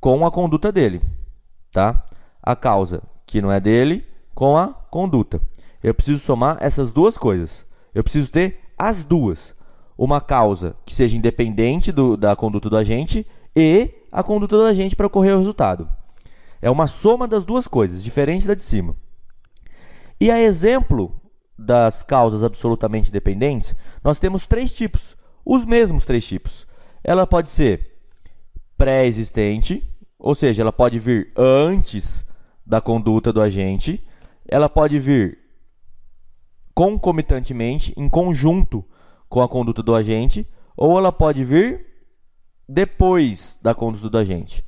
Com 0.00 0.24
a 0.24 0.30
conduta 0.30 0.70
dele, 0.70 1.02
tá? 1.72 2.04
A 2.40 2.54
causa 2.54 3.02
que 3.26 3.42
não 3.42 3.50
é 3.50 3.58
dele 3.58 4.06
com 4.36 4.56
a 4.56 4.68
conduta. 4.68 5.40
Eu 5.82 5.92
preciso 5.92 6.20
somar 6.20 6.58
essas 6.60 6.92
duas 6.92 7.18
coisas. 7.18 7.66
Eu 7.92 8.04
preciso 8.04 8.30
ter 8.30 8.60
as 8.78 9.02
duas. 9.02 9.52
Uma 9.98 10.20
causa 10.20 10.76
que 10.86 10.94
seja 10.94 11.16
independente 11.16 11.90
do, 11.90 12.16
da 12.16 12.36
conduta 12.36 12.70
do 12.70 12.76
agente 12.76 13.26
e 13.54 13.90
a 14.12 14.22
conduta 14.22 14.56
do 14.56 14.64
agente 14.64 14.94
para 14.94 15.08
ocorrer 15.08 15.34
o 15.34 15.38
resultado. 15.38 15.88
É 16.60 16.70
uma 16.70 16.86
soma 16.86 17.26
das 17.26 17.44
duas 17.44 17.66
coisas, 17.66 18.02
diferente 18.02 18.46
da 18.46 18.54
de 18.54 18.62
cima. 18.62 18.94
E 20.20 20.30
a 20.30 20.40
exemplo 20.40 21.20
das 21.58 22.02
causas 22.02 22.42
absolutamente 22.42 23.12
dependentes, 23.12 23.74
nós 24.02 24.18
temos 24.18 24.46
três 24.46 24.74
tipos, 24.74 25.16
os 25.44 25.64
mesmos 25.64 26.04
três 26.04 26.26
tipos. 26.26 26.66
Ela 27.04 27.26
pode 27.26 27.50
ser 27.50 27.92
pré-existente, 28.76 29.86
ou 30.18 30.34
seja, 30.34 30.62
ela 30.62 30.72
pode 30.72 30.98
vir 30.98 31.32
antes 31.36 32.24
da 32.64 32.80
conduta 32.80 33.32
do 33.32 33.40
agente, 33.40 34.04
ela 34.48 34.68
pode 34.68 34.98
vir 34.98 35.38
concomitantemente, 36.74 37.92
em 37.96 38.08
conjunto 38.08 38.84
com 39.28 39.42
a 39.42 39.48
conduta 39.48 39.82
do 39.82 39.94
agente, 39.94 40.46
ou 40.76 40.98
ela 40.98 41.12
pode 41.12 41.44
vir 41.44 41.86
depois 42.68 43.58
da 43.60 43.74
conduta 43.74 44.08
do 44.08 44.18
agente. 44.18 44.64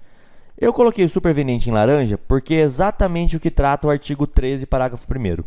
Eu 0.57 0.73
coloquei 0.73 1.05
o 1.05 1.11
superveniente 1.11 1.69
em 1.69 1.73
laranja 1.73 2.17
porque 2.17 2.55
é 2.55 2.61
exatamente 2.61 3.37
o 3.37 3.41
que 3.41 3.51
trata 3.51 3.89
o 3.89 3.91
artigo 3.91 4.27
13, 4.27 4.67
parágrafo 4.67 5.07
1. 5.13 5.43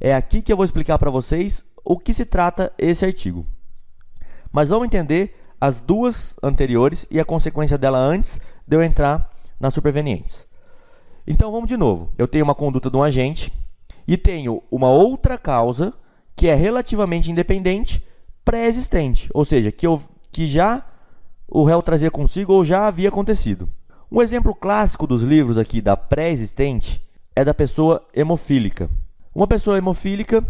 É 0.00 0.14
aqui 0.14 0.42
que 0.42 0.52
eu 0.52 0.56
vou 0.56 0.64
explicar 0.64 0.98
para 0.98 1.10
vocês 1.10 1.64
o 1.84 1.98
que 1.98 2.14
se 2.14 2.24
trata 2.24 2.72
esse 2.78 3.04
artigo. 3.04 3.46
Mas 4.52 4.68
vamos 4.68 4.86
entender 4.86 5.34
as 5.60 5.80
duas 5.80 6.36
anteriores 6.42 7.06
e 7.10 7.18
a 7.18 7.24
consequência 7.24 7.76
dela 7.76 7.98
antes 7.98 8.40
de 8.66 8.76
eu 8.76 8.82
entrar 8.82 9.30
nas 9.58 9.74
supervenientes. 9.74 10.46
Então 11.26 11.50
vamos 11.50 11.68
de 11.68 11.76
novo. 11.76 12.12
Eu 12.16 12.28
tenho 12.28 12.44
uma 12.44 12.54
conduta 12.54 12.90
de 12.90 12.96
um 12.96 13.02
agente 13.02 13.52
e 14.06 14.16
tenho 14.16 14.62
uma 14.70 14.90
outra 14.90 15.36
causa 15.36 15.92
que 16.34 16.48
é 16.48 16.54
relativamente 16.54 17.30
independente, 17.30 18.02
pré-existente, 18.44 19.28
ou 19.34 19.44
seja, 19.44 19.72
que, 19.72 19.86
eu, 19.86 20.00
que 20.30 20.46
já 20.46 20.86
o 21.48 21.64
réu 21.64 21.82
trazia 21.82 22.10
consigo 22.10 22.52
ou 22.52 22.64
já 22.64 22.86
havia 22.86 23.08
acontecido. 23.08 23.68
Um 24.10 24.22
exemplo 24.22 24.54
clássico 24.54 25.06
dos 25.06 25.22
livros 25.22 25.58
aqui 25.58 25.82
da 25.82 25.96
pré-existente 25.96 27.02
é 27.34 27.44
da 27.44 27.52
pessoa 27.52 28.06
hemofílica. 28.14 28.88
Uma 29.38 29.46
pessoa 29.46 29.78
hemofílica, 29.78 30.44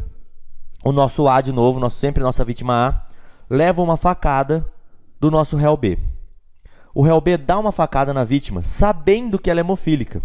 o 0.83 0.92
nosso 0.92 1.28
A 1.28 1.42
de 1.42 1.52
novo, 1.52 1.78
nosso, 1.78 1.99
sempre 1.99 2.23
nossa 2.23 2.42
vítima 2.42 2.88
A, 2.88 3.04
leva 3.50 3.83
uma 3.83 3.99
facada 3.99 4.66
do 5.21 5.30
nosso 5.30 5.59
réu 5.59 5.76
B. 5.76 5.99
O 6.95 7.02
réu 7.02 7.21
B 7.21 7.37
dá 7.37 7.59
uma 7.59 7.71
facada 7.71 8.14
na 8.14 8.25
vítima, 8.25 8.62
sabendo 8.62 9.38
que 9.38 9.50
ela 9.50 9.61
é 9.61 9.62
hemofílica. 9.62 10.23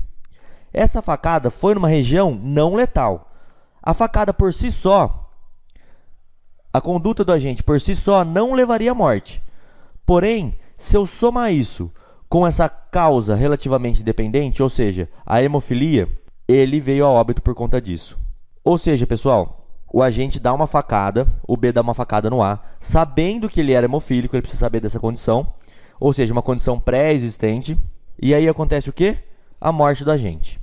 Essa 0.72 1.01
facada 1.01 1.51
foi 1.51 1.75
numa 1.75 1.89
região 1.89 2.34
não 2.41 2.74
letal. 2.74 3.34
A 3.82 3.93
facada 3.93 4.34
por 4.34 4.53
si 4.53 4.72
só, 4.72 5.29
a 6.72 6.79
conduta 6.79 7.25
do 7.25 7.34
agente 7.34 7.62
por 7.62 7.82
si 7.82 7.93
só 7.93 8.24
não 8.24 8.53
levaria 8.53 8.91
à 8.91 8.96
morte. 8.96 9.43
Porém, 10.05 10.58
se 10.77 10.96
eu 10.96 11.05
somar 11.05 11.51
isso 11.51 11.91
com 12.29 12.48
essa 12.48 12.70
causa 12.70 13.36
relativamente 13.36 14.00
independente, 14.00 14.63
ou 14.63 14.70
seja, 14.70 15.10
a 15.25 15.43
hemofilia, 15.43 16.08
ele 16.48 16.79
veio 16.79 17.05
a 17.05 17.10
óbito 17.10 17.41
por 17.41 17.53
conta 17.53 17.82
disso. 17.82 18.23
Ou 18.63 18.77
seja, 18.77 19.05
pessoal, 19.05 19.67
o 19.91 20.01
agente 20.01 20.39
dá 20.39 20.53
uma 20.53 20.67
facada, 20.67 21.27
o 21.48 21.58
B 21.58 21.72
dá 21.72 21.82
uma 21.82 21.93
facada 21.93 22.29
no 22.29 22.41
A, 22.41 22.60
sabendo 22.79 23.50
que 23.50 23.60
ele 23.60 23.74
era 23.74 23.86
hemofílico, 23.86 24.36
ele 24.36 24.41
precisa 24.41 24.62
saber 24.62 24.79
dessa 24.79 25.00
condição, 25.00 25.53
ou 26.00 26.13
seja, 26.13 26.34
uma 26.34 26.41
condição 26.41 26.79
pré-existente, 26.79 27.77
e 28.22 28.34
aí 28.34 28.48
acontece 28.48 28.89
o 28.89 28.93
quê? 28.93 29.17
A 29.60 29.72
morte 29.72 30.03
do 30.03 30.12
agente. 30.12 30.60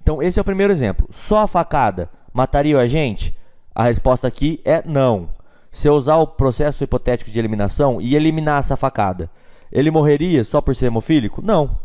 Então, 0.00 0.22
esse 0.22 0.38
é 0.38 0.42
o 0.42 0.44
primeiro 0.44 0.72
exemplo. 0.72 1.08
Só 1.10 1.38
a 1.38 1.46
facada 1.46 2.10
mataria 2.32 2.76
o 2.76 2.80
agente? 2.80 3.36
A 3.74 3.84
resposta 3.84 4.26
aqui 4.26 4.60
é 4.64 4.82
não 4.86 5.28
se 5.76 5.86
eu 5.86 5.92
usar 5.92 6.16
o 6.16 6.26
processo 6.26 6.82
hipotético 6.82 7.30
de 7.30 7.38
eliminação 7.38 8.00
e 8.00 8.16
eliminar 8.16 8.60
essa 8.60 8.78
facada, 8.78 9.30
ele 9.70 9.90
morreria 9.90 10.42
só 10.42 10.58
por 10.58 10.74
ser 10.74 10.86
hemofílico? 10.86 11.42
Não. 11.42 11.78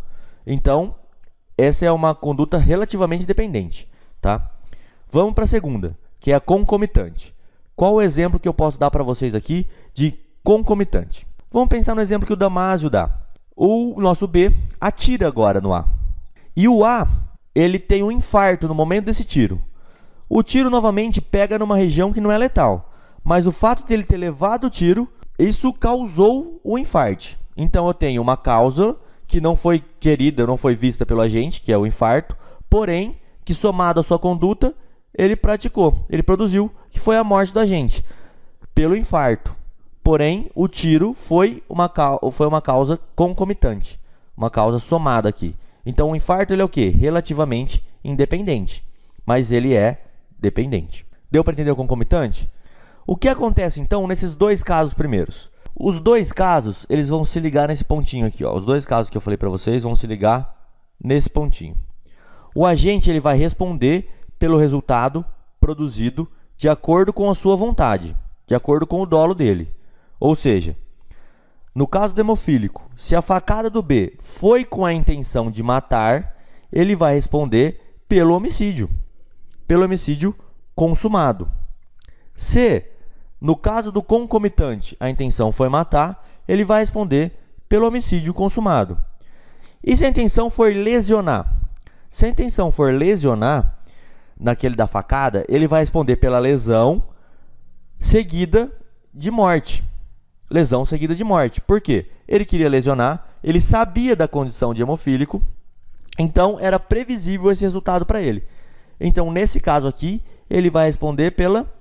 Então, 0.47 0.95
essa 1.57 1.85
é 1.85 1.91
uma 1.91 2.15
conduta 2.15 2.57
relativamente 2.57 3.25
dependente, 3.25 3.91
tá? 4.21 4.49
Vamos 5.11 5.33
para 5.33 5.43
a 5.43 5.47
segunda, 5.47 5.97
que 6.19 6.31
é 6.31 6.35
a 6.35 6.39
concomitante. 6.39 7.35
Qual 7.75 7.95
o 7.95 8.01
exemplo 8.01 8.39
que 8.39 8.47
eu 8.47 8.53
posso 8.53 8.79
dar 8.79 8.91
para 8.91 9.03
vocês 9.03 9.35
aqui 9.35 9.67
de 9.93 10.13
concomitante? 10.43 11.27
Vamos 11.49 11.69
pensar 11.69 11.95
no 11.95 12.01
exemplo 12.01 12.27
que 12.27 12.33
o 12.33 12.37
Damásio 12.37 12.89
dá. 12.89 13.09
O 13.55 13.99
nosso 13.99 14.27
B 14.27 14.53
atira 14.79 15.27
agora 15.27 15.59
no 15.59 15.73
A. 15.73 15.87
E 16.55 16.67
o 16.67 16.85
A, 16.85 17.07
ele 17.53 17.79
tem 17.79 18.03
um 18.03 18.11
infarto 18.11 18.67
no 18.67 18.75
momento 18.75 19.05
desse 19.05 19.23
tiro. 19.23 19.61
O 20.29 20.41
tiro 20.41 20.69
novamente 20.69 21.19
pega 21.19 21.59
numa 21.59 21.75
região 21.75 22.13
que 22.13 22.21
não 22.21 22.31
é 22.31 22.37
letal 22.37 22.91
mas 23.23 23.45
o 23.45 23.51
fato 23.51 23.85
dele 23.85 24.03
ter 24.03 24.17
levado 24.17 24.65
o 24.65 24.69
tiro, 24.69 25.07
isso 25.37 25.71
causou 25.73 26.59
o 26.63 26.77
infarto. 26.77 27.37
Então 27.55 27.87
eu 27.87 27.93
tenho 27.93 28.21
uma 28.21 28.37
causa 28.37 28.95
que 29.27 29.39
não 29.39 29.55
foi 29.55 29.83
querida, 29.99 30.47
não 30.47 30.57
foi 30.57 30.75
vista 30.75 31.05
pelo 31.05 31.21
agente, 31.21 31.61
que 31.61 31.71
é 31.71 31.77
o 31.77 31.85
infarto, 31.85 32.35
porém, 32.69 33.15
que 33.45 33.53
somado 33.53 33.99
à 33.99 34.03
sua 34.03 34.19
conduta, 34.19 34.73
ele 35.21 35.35
praticou, 35.35 36.03
ele 36.09 36.23
produziu, 36.23 36.71
que 36.89 36.99
foi 36.99 37.15
a 37.15 37.23
morte 37.23 37.53
do 37.53 37.59
agente 37.59 38.03
pelo 38.73 38.97
infarto. 38.97 39.55
Porém, 40.03 40.49
o 40.55 40.67
tiro 40.67 41.13
foi 41.13 41.61
uma, 41.69 41.87
foi 42.31 42.47
uma 42.47 42.59
causa 42.59 42.99
concomitante, 43.15 43.99
uma 44.35 44.49
causa 44.49 44.79
somada 44.79 45.29
aqui. 45.29 45.55
Então, 45.85 46.09
o 46.09 46.15
infarto 46.15 46.53
ele 46.53 46.63
é 46.63 46.65
o 46.65 46.69
que? 46.69 46.89
Relativamente 46.89 47.85
independente, 48.03 48.83
mas 49.23 49.51
ele 49.51 49.75
é 49.75 50.01
dependente. 50.39 51.05
Deu 51.29 51.43
para 51.43 51.53
entender 51.53 51.69
o 51.69 51.75
concomitante? 51.75 52.49
O 53.05 53.15
que 53.15 53.29
acontece 53.29 53.79
então 53.79 54.07
nesses 54.07 54.33
dois 54.33 54.63
casos 54.63 54.95
primeiros? 54.95 55.51
Os 55.75 55.99
dois 55.99 56.31
casos, 56.31 56.87
eles 56.89 57.09
vão 57.09 57.23
se 57.23 57.39
ligar 57.39 57.67
nesse 57.67 57.83
pontinho 57.83 58.25
aqui, 58.25 58.43
ó. 58.43 58.55
Os 58.55 58.65
dois 58.65 58.87
casos 58.87 59.11
que 59.11 59.17
eu 59.17 59.21
falei 59.21 59.37
para 59.37 59.49
vocês 59.49 59.83
vão 59.83 59.95
se 59.95 60.07
ligar 60.07 60.67
nesse 61.01 61.29
pontinho. 61.29 61.77
O 62.55 62.65
agente 62.65 63.09
ele 63.09 63.19
vai 63.19 63.37
responder 63.37 64.09
pelo 64.41 64.57
resultado 64.57 65.23
produzido 65.59 66.27
de 66.57 66.67
acordo 66.67 67.13
com 67.13 67.29
a 67.29 67.35
sua 67.35 67.55
vontade, 67.55 68.17
de 68.47 68.55
acordo 68.55 68.87
com 68.87 68.99
o 68.99 69.05
dolo 69.05 69.35
dele. 69.35 69.71
Ou 70.19 70.35
seja, 70.35 70.75
no 71.75 71.85
caso 71.85 72.15
do 72.15 72.21
hemofílico, 72.21 72.89
se 72.97 73.15
a 73.15 73.21
facada 73.21 73.69
do 73.69 73.83
B 73.83 74.15
foi 74.17 74.65
com 74.65 74.83
a 74.83 74.91
intenção 74.91 75.51
de 75.51 75.61
matar, 75.61 76.35
ele 76.73 76.95
vai 76.95 77.13
responder 77.13 78.01
pelo 78.09 78.33
homicídio, 78.33 78.89
pelo 79.67 79.85
homicídio 79.85 80.35
consumado. 80.73 81.47
Se, 82.35 82.83
no 83.39 83.55
caso 83.55 83.91
do 83.91 84.01
concomitante, 84.01 84.97
a 84.99 85.07
intenção 85.07 85.51
foi 85.51 85.69
matar, 85.69 86.27
ele 86.47 86.63
vai 86.63 86.79
responder 86.81 87.37
pelo 87.69 87.85
homicídio 87.85 88.33
consumado. 88.33 88.97
E 89.83 89.95
se 89.95 90.03
a 90.03 90.09
intenção 90.09 90.49
for 90.49 90.73
lesionar? 90.73 91.61
Se 92.09 92.25
a 92.25 92.29
intenção 92.29 92.71
for 92.71 92.91
lesionar, 92.91 93.80
naquele 94.41 94.75
da 94.75 94.87
facada, 94.87 95.45
ele 95.47 95.67
vai 95.67 95.81
responder 95.81 96.15
pela 96.15 96.39
lesão 96.39 97.03
seguida 97.99 98.71
de 99.13 99.29
morte. 99.29 99.83
Lesão 100.49 100.83
seguida 100.83 101.13
de 101.13 101.23
morte. 101.23 101.61
Por 101.61 101.79
quê? 101.79 102.07
Ele 102.27 102.43
queria 102.43 102.67
lesionar, 102.67 103.25
ele 103.43 103.61
sabia 103.61 104.15
da 104.15 104.27
condição 104.27 104.73
de 104.73 104.81
hemofílico, 104.81 105.41
então 106.17 106.57
era 106.59 106.79
previsível 106.79 107.51
esse 107.51 107.61
resultado 107.61 108.05
para 108.05 108.21
ele. 108.21 108.43
Então, 108.99 109.31
nesse 109.31 109.59
caso 109.59 109.87
aqui, 109.87 110.23
ele 110.49 110.69
vai 110.69 110.87
responder 110.87 111.31
pela, 111.31 111.71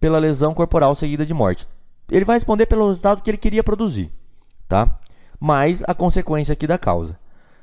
pela 0.00 0.18
lesão 0.18 0.52
corporal 0.52 0.94
seguida 0.94 1.24
de 1.24 1.32
morte. 1.32 1.66
Ele 2.10 2.24
vai 2.24 2.36
responder 2.36 2.66
pelo 2.66 2.88
resultado 2.88 3.22
que 3.22 3.30
ele 3.30 3.38
queria 3.38 3.64
produzir, 3.64 4.10
tá? 4.68 4.98
Mais 5.40 5.82
a 5.86 5.94
consequência 5.94 6.52
aqui 6.52 6.66
da 6.66 6.78
causa. 6.78 7.18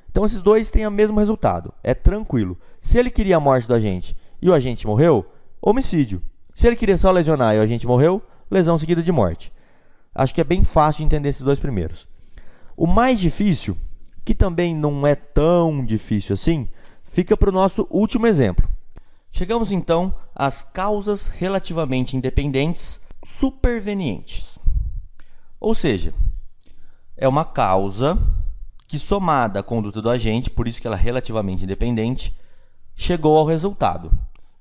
Então, 0.10 0.25
esses 0.25 0.41
dois 0.41 0.69
têm 0.69 0.88
o 0.88 0.91
mesmo 0.91 1.19
resultado. 1.19 1.72
É 1.84 1.93
tranquilo. 1.93 2.58
Se 2.81 2.98
ele 2.98 3.12
queria 3.12 3.38
a 3.38 3.39
morte 3.39 3.67
do 3.67 3.74
agente 3.74 4.17
e 4.41 4.50
o 4.50 4.53
agente 4.53 4.86
morreu, 4.86 5.25
homicídio. 5.62 6.22
Se 6.53 6.67
ele 6.67 6.75
queria 6.75 6.98
só 6.98 7.12
lesionar 7.12 7.55
e 7.55 7.60
o 7.60 7.62
agente 7.62 7.88
morreu, 7.88 8.22
lesão 8.50 8.77
seguida 8.77 9.01
de 9.01 9.12
morte. 9.12 9.51
Acho 10.13 10.34
que 10.34 10.41
é 10.41 10.43
bem 10.43 10.63
fácil 10.63 11.00
de 11.00 11.05
entender 11.05 11.29
esses 11.29 11.41
dois 11.41 11.60
primeiros. 11.60 12.08
O 12.75 12.88
mais 12.88 13.19
difícil, 13.19 13.77
que 14.25 14.34
também 14.34 14.75
não 14.75 15.05
é 15.05 15.15
tão 15.15 15.86
difícil 15.86 16.34
assim, 16.34 16.67
fica 17.03 17.38
para 17.38 17.50
o 17.50 17.53
nosso 17.53 17.88
último 17.89 18.27
exemplo. 18.27 18.67
Chegamos 19.31 19.72
então 19.72 20.13
às 20.36 20.63
causas 20.63 21.27
relativamente 21.27 22.17
independentes 22.17 23.00
supervenientes. 23.24 24.58
Ou 25.60 25.75
seja, 25.75 26.13
é 27.15 27.27
uma 27.27 27.46
causa 27.46 28.17
que, 28.88 28.98
somada 28.98 29.60
à 29.60 29.63
conduta 29.63 30.01
do 30.01 30.10
agente, 30.10 30.50
por 30.50 30.67
isso 30.67 30.81
que 30.81 30.88
ela 30.88 30.98
é 30.98 31.01
relativamente 31.01 31.63
independente, 31.63 32.36
chegou 33.00 33.38
ao 33.38 33.46
resultado. 33.46 34.12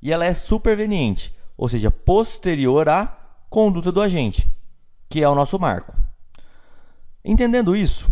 E 0.00 0.12
ela 0.12 0.24
é 0.24 0.32
superveniente, 0.32 1.36
ou 1.56 1.68
seja, 1.68 1.90
posterior 1.90 2.88
à 2.88 3.06
conduta 3.50 3.90
do 3.90 4.00
agente, 4.00 4.48
que 5.08 5.24
é 5.24 5.28
o 5.28 5.34
nosso 5.34 5.58
marco. 5.58 5.92
Entendendo 7.24 7.74
isso, 7.74 8.08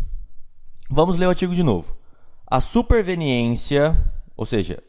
vamos 0.91 1.17
ler 1.17 1.27
o 1.27 1.29
artigo 1.29 1.55
de 1.55 1.63
novo. 1.63 1.97
A 2.45 2.61
superveniência, 2.61 3.97
ou 4.37 4.45
seja, 4.45 4.83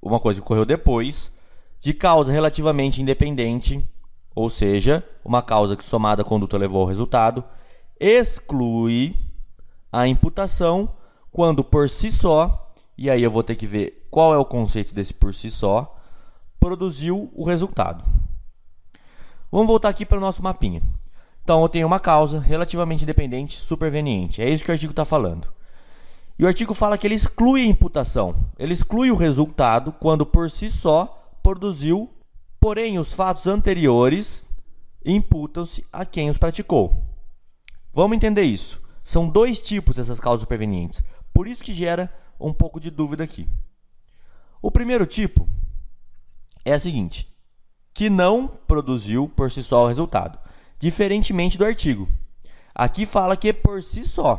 uma 0.00 0.18
coisa 0.18 0.40
que 0.40 0.44
ocorreu 0.44 0.64
depois, 0.64 1.30
de 1.78 1.92
causa 1.92 2.32
relativamente 2.32 3.02
independente, 3.02 3.86
ou 4.34 4.48
seja, 4.48 5.06
uma 5.22 5.42
causa 5.42 5.76
que 5.76 5.84
somada 5.84 6.22
à 6.22 6.24
conduta 6.24 6.56
levou 6.56 6.80
ao 6.80 6.88
resultado, 6.88 7.44
exclui 7.98 9.14
a 9.92 10.08
imputação 10.08 10.96
quando 11.30 11.62
por 11.62 11.90
si 11.90 12.10
só 12.10 12.70
e 12.96 13.10
aí 13.10 13.22
eu 13.22 13.30
vou 13.30 13.42
ter 13.42 13.56
que 13.56 13.66
ver 13.66 13.99
qual 14.10 14.34
é 14.34 14.38
o 14.38 14.44
conceito 14.44 14.94
desse 14.94 15.14
por 15.14 15.32
si 15.34 15.50
só, 15.50 15.96
produziu 16.58 17.30
o 17.34 17.44
resultado. 17.44 18.04
Vamos 19.50 19.66
voltar 19.66 19.88
aqui 19.88 20.04
para 20.04 20.18
o 20.18 20.20
nosso 20.20 20.42
mapinha. 20.42 20.82
Então, 21.42 21.62
eu 21.62 21.68
tenho 21.68 21.86
uma 21.86 21.98
causa 21.98 22.38
relativamente 22.38 23.02
independente 23.02 23.56
superveniente. 23.56 24.42
É 24.42 24.48
isso 24.48 24.62
que 24.62 24.70
o 24.70 24.72
artigo 24.72 24.92
está 24.92 25.04
falando. 25.04 25.48
E 26.38 26.44
o 26.44 26.46
artigo 26.46 26.72
fala 26.74 26.96
que 26.96 27.06
ele 27.06 27.14
exclui 27.14 27.62
a 27.62 27.66
imputação. 27.66 28.36
Ele 28.58 28.72
exclui 28.72 29.10
o 29.10 29.16
resultado 29.16 29.92
quando 29.92 30.24
por 30.24 30.50
si 30.50 30.70
só 30.70 31.22
produziu, 31.42 32.10
porém 32.60 32.98
os 32.98 33.12
fatos 33.12 33.46
anteriores 33.46 34.46
imputam-se 35.04 35.84
a 35.92 36.04
quem 36.04 36.30
os 36.30 36.38
praticou. 36.38 36.94
Vamos 37.92 38.16
entender 38.16 38.42
isso. 38.42 38.80
São 39.02 39.28
dois 39.28 39.60
tipos 39.60 39.96
dessas 39.96 40.20
causas 40.20 40.42
supervenientes. 40.42 41.02
Por 41.34 41.48
isso 41.48 41.64
que 41.64 41.74
gera 41.74 42.12
um 42.38 42.52
pouco 42.52 42.78
de 42.78 42.90
dúvida 42.90 43.24
aqui. 43.24 43.48
O 44.62 44.70
primeiro 44.70 45.06
tipo 45.06 45.48
é 46.64 46.72
a 46.72 46.80
seguinte: 46.80 47.32
que 47.94 48.10
não 48.10 48.46
produziu 48.46 49.28
por 49.28 49.50
si 49.50 49.62
só 49.62 49.84
o 49.84 49.88
resultado, 49.88 50.38
diferentemente 50.78 51.58
do 51.58 51.64
artigo. 51.64 52.08
Aqui 52.74 53.04
fala 53.04 53.36
que 53.36 53.52
por 53.52 53.82
si 53.82 54.04
só 54.04 54.38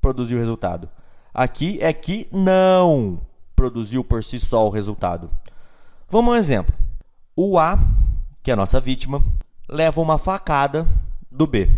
produziu 0.00 0.38
o 0.38 0.40
resultado. 0.40 0.88
Aqui 1.32 1.78
é 1.80 1.92
que 1.92 2.28
não 2.32 3.20
produziu 3.54 4.02
por 4.02 4.24
si 4.24 4.40
só 4.40 4.66
o 4.66 4.70
resultado. 4.70 5.30
Vamos 6.08 6.32
a 6.32 6.36
um 6.36 6.40
exemplo. 6.40 6.74
O 7.34 7.58
A, 7.58 7.78
que 8.42 8.50
é 8.50 8.54
a 8.54 8.56
nossa 8.56 8.80
vítima, 8.80 9.22
leva 9.68 10.00
uma 10.00 10.16
facada 10.16 10.86
do 11.30 11.46
B. 11.46 11.68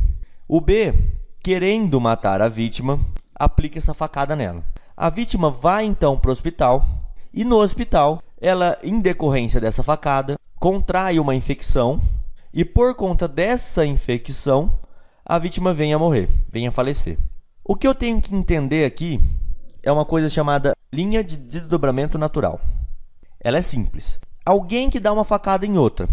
O 0.46 0.61
B, 0.61 0.94
querendo 1.42 2.01
matar 2.01 2.40
a 2.40 2.48
vítima, 2.48 3.01
aplica 3.35 3.79
essa 3.79 3.94
facada 3.94 4.37
nela. 4.37 4.64
A 4.96 5.09
vítima 5.09 5.51
vai 5.51 5.85
então 5.85 6.18
para 6.18 6.29
o 6.29 6.33
hospital 6.33 6.98
e 7.38 7.44
no 7.44 7.59
hospital, 7.59 8.20
ela, 8.40 8.77
em 8.83 9.01
decorrência 9.01 9.61
dessa 9.61 9.81
facada, 9.81 10.35
contrai 10.57 11.20
uma 11.20 11.37
infecção 11.37 12.01
e 12.53 12.64
por 12.64 12.96
conta 12.96 13.29
dessa 13.29 13.87
infecção, 13.87 14.77
a 15.24 15.38
vítima 15.38 15.72
vem 15.72 15.94
a 15.94 15.98
morrer, 16.01 16.29
vem 16.51 16.66
a 16.66 16.72
falecer. 16.72 17.16
O 17.64 17.77
que 17.77 17.87
eu 17.87 17.94
tenho 17.94 18.20
que 18.20 18.35
entender 18.35 18.85
aqui 18.85 19.20
é 19.85 19.92
uma 19.92 20.05
coisa 20.05 20.29
chamada 20.29 20.72
linha 20.92 21.22
de 21.22 21.37
desdobramento 21.37 22.18
natural. 22.18 22.61
Ela 23.38 23.59
é 23.59 23.62
simples. 23.62 24.18
Alguém 24.44 24.90
que 24.90 24.98
dá 24.98 25.12
uma 25.12 25.22
facada 25.22 25.64
em 25.64 25.79
outra, 25.79 26.09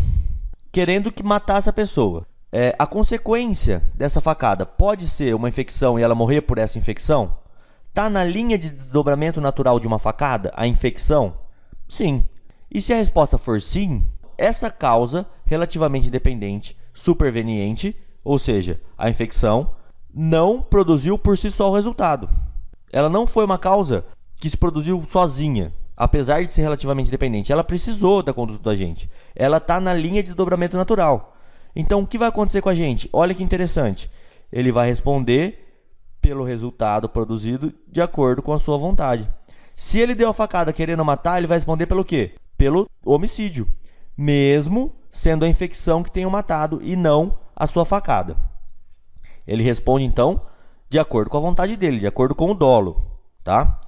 querendo 0.71 1.11
que 1.11 1.23
matasse 1.23 1.67
a 1.67 1.73
pessoa. 1.73 2.23
É, 2.51 2.75
a 2.77 2.85
consequência 2.85 3.81
dessa 3.95 4.21
facada 4.21 4.63
pode 4.63 5.07
ser 5.07 5.33
uma 5.33 5.49
infecção 5.49 5.97
e 5.99 6.03
ela 6.03 6.13
morrer 6.13 6.41
por 6.41 6.59
essa 6.59 6.77
infecção? 6.77 7.35
Está 7.95 8.09
na 8.09 8.25
linha 8.25 8.57
de 8.57 8.71
desdobramento 8.71 9.39
natural 9.39 9.79
de 9.79 9.87
uma 9.87 9.97
facada 9.97 10.51
a 10.53 10.67
infecção? 10.67 11.35
Sim. 11.87 12.25
E 12.69 12.81
se 12.81 12.91
a 12.91 12.97
resposta 12.97 13.37
for 13.37 13.61
sim, 13.61 14.05
essa 14.37 14.69
causa 14.69 15.25
relativamente 15.45 16.09
independente, 16.09 16.77
superveniente, 16.93 17.95
ou 18.21 18.37
seja, 18.37 18.81
a 18.97 19.09
infecção, 19.09 19.71
não 20.13 20.61
produziu 20.61 21.17
por 21.17 21.37
si 21.37 21.49
só 21.49 21.71
o 21.71 21.73
resultado. 21.73 22.29
Ela 22.91 23.07
não 23.07 23.25
foi 23.25 23.45
uma 23.45 23.57
causa 23.57 24.03
que 24.35 24.49
se 24.49 24.57
produziu 24.57 25.01
sozinha, 25.05 25.71
apesar 25.95 26.43
de 26.43 26.51
ser 26.51 26.63
relativamente 26.63 27.07
independente. 27.07 27.53
Ela 27.53 27.63
precisou 27.63 28.21
da 28.21 28.33
conduta 28.33 28.59
do 28.59 28.69
agente. 28.69 29.09
Ela 29.33 29.55
está 29.55 29.79
na 29.79 29.93
linha 29.93 30.21
de 30.21 30.27
desdobramento 30.27 30.75
natural. 30.75 31.33
Então, 31.73 32.01
o 32.01 32.07
que 32.07 32.17
vai 32.17 32.27
acontecer 32.27 32.59
com 32.59 32.67
a 32.67 32.75
gente? 32.75 33.09
Olha 33.13 33.33
que 33.33 33.41
interessante. 33.41 34.11
Ele 34.51 34.69
vai 34.69 34.89
responder 34.89 35.64
pelo 36.25 36.43
resultado 36.43 37.07
produzido 37.07 37.71
de 37.87 38.01
acordo 38.01 38.41
com 38.41 38.51
a 38.51 38.57
sua 38.57 38.79
vontade. 38.79 39.31
Se 39.75 39.99
ele 39.99 40.15
deu 40.15 40.27
a 40.27 40.33
facada 40.33 40.73
querendo 40.73 41.05
matar, 41.05 41.37
ele 41.37 41.45
vai 41.45 41.57
responder 41.57 41.85
pelo 41.85 42.03
quê? 42.03 42.33
Pelo 42.57 42.89
homicídio, 43.05 43.67
mesmo 44.17 44.95
sendo 45.11 45.45
a 45.45 45.47
infecção 45.47 46.01
que 46.01 46.11
tenha 46.11 46.27
matado 46.27 46.79
e 46.81 46.95
não 46.95 47.37
a 47.55 47.67
sua 47.67 47.85
facada. 47.85 48.35
Ele 49.45 49.61
responde 49.61 50.03
então 50.03 50.41
de 50.89 50.97
acordo 50.97 51.29
com 51.29 51.37
a 51.37 51.41
vontade 51.41 51.77
dele, 51.77 51.99
de 51.99 52.07
acordo 52.07 52.33
com 52.33 52.49
o 52.49 52.55
dolo, 52.55 53.05
tá? 53.43 53.79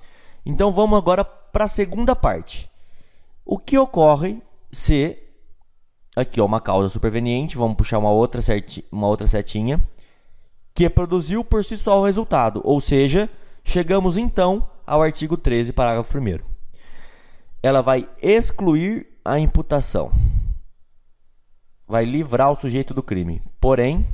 Então 0.45 0.69
vamos 0.71 0.95
agora 0.95 1.25
para 1.25 1.65
a 1.65 1.67
segunda 1.67 2.15
parte. 2.15 2.69
O 3.43 3.57
que 3.57 3.79
ocorre 3.79 4.43
se 4.71 5.17
aqui 6.15 6.39
ó, 6.39 6.45
uma 6.45 6.61
causa 6.61 6.87
superveniente, 6.87 7.57
vamos 7.57 7.77
puxar 7.77 7.97
uma 7.97 8.11
outra, 8.11 8.43
seti, 8.43 8.85
uma 8.91 9.07
outra 9.07 9.27
setinha 9.27 9.83
que 10.77 10.87
produziu 10.87 11.43
por 11.43 11.65
si 11.65 11.75
só 11.75 11.99
o 11.99 12.05
resultado, 12.05 12.61
ou 12.63 12.79
seja, 12.79 13.27
chegamos 13.63 14.15
então 14.15 14.69
ao 14.85 15.01
artigo 15.01 15.35
13, 15.35 15.73
parágrafo 15.73 16.15
1. 16.15 16.37
Ela 17.63 17.81
vai 17.81 18.07
excluir 18.21 19.07
a 19.25 19.39
imputação. 19.39 20.11
Vai 21.87 22.05
livrar 22.05 22.51
o 22.51 22.55
sujeito 22.55 22.93
do 22.93 23.01
crime. 23.01 23.41
Porém, 23.59 24.07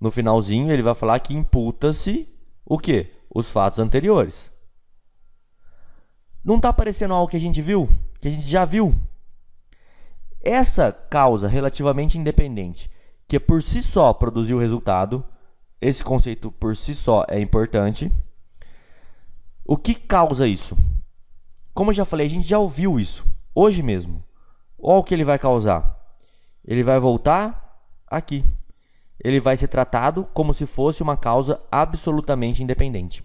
no 0.00 0.10
finalzinho 0.10 0.72
ele 0.72 0.82
vai 0.82 0.96
falar 0.96 1.20
que 1.20 1.34
imputa-se 1.34 2.28
o 2.66 2.78
quê? 2.78 3.12
Os 3.32 3.52
fatos 3.52 3.78
anteriores. 3.78 4.50
Não 6.42 6.56
está 6.56 6.70
aparecendo 6.70 7.14
algo 7.14 7.30
que 7.30 7.36
a 7.36 7.40
gente 7.40 7.62
viu? 7.62 7.88
Que 8.20 8.26
a 8.26 8.30
gente 8.32 8.48
já 8.48 8.64
viu? 8.64 8.92
Essa 10.40 10.90
causa 10.90 11.46
relativamente 11.46 12.18
independente, 12.18 12.90
que 13.28 13.38
por 13.38 13.62
si 13.62 13.80
só 13.80 14.12
produziu 14.12 14.56
o 14.56 14.60
resultado, 14.60 15.24
esse 15.82 16.04
conceito 16.04 16.52
por 16.52 16.76
si 16.76 16.94
só 16.94 17.26
é 17.28 17.40
importante. 17.40 18.10
O 19.64 19.76
que 19.76 19.94
causa 19.94 20.46
isso? 20.46 20.78
Como 21.74 21.90
eu 21.90 21.94
já 21.94 22.04
falei, 22.04 22.28
a 22.28 22.30
gente 22.30 22.46
já 22.46 22.58
ouviu 22.58 23.00
isso 23.00 23.26
hoje 23.52 23.82
mesmo. 23.82 24.22
Olha 24.78 24.98
o 24.98 25.04
que 25.04 25.12
ele 25.12 25.24
vai 25.24 25.38
causar. 25.40 25.98
Ele 26.64 26.84
vai 26.84 27.00
voltar 27.00 27.84
aqui. 28.06 28.44
Ele 29.18 29.40
vai 29.40 29.56
ser 29.56 29.68
tratado 29.68 30.24
como 30.32 30.54
se 30.54 30.66
fosse 30.66 31.02
uma 31.02 31.16
causa 31.16 31.60
absolutamente 31.70 32.62
independente. 32.62 33.24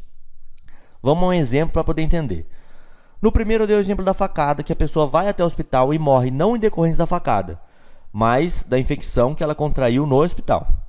Vamos 1.02 1.24
a 1.24 1.28
um 1.28 1.34
exemplo 1.34 1.74
para 1.74 1.84
poder 1.84 2.02
entender. 2.02 2.48
No 3.22 3.32
primeiro 3.32 3.63
eu 3.63 3.67
dei 3.67 3.76
o 3.76 3.80
exemplo 3.80 4.04
da 4.04 4.13
facada, 4.13 4.63
que 4.63 4.74
a 4.74 4.76
pessoa 4.76 5.06
vai 5.06 5.28
até 5.28 5.43
o 5.43 5.48
hospital 5.48 5.93
e 5.93 6.00
morre 6.00 6.32
não 6.32 6.56
em 6.56 6.60
decorrência 6.60 7.00
da 7.00 7.06
facada, 7.06 7.60
mas 8.12 8.63
da 8.63 8.80
infecção 8.80 9.36
que 9.36 9.43
ela 9.43 9.56
contraiu 9.56 10.06
no 10.06 10.15
hospital. 10.15 10.87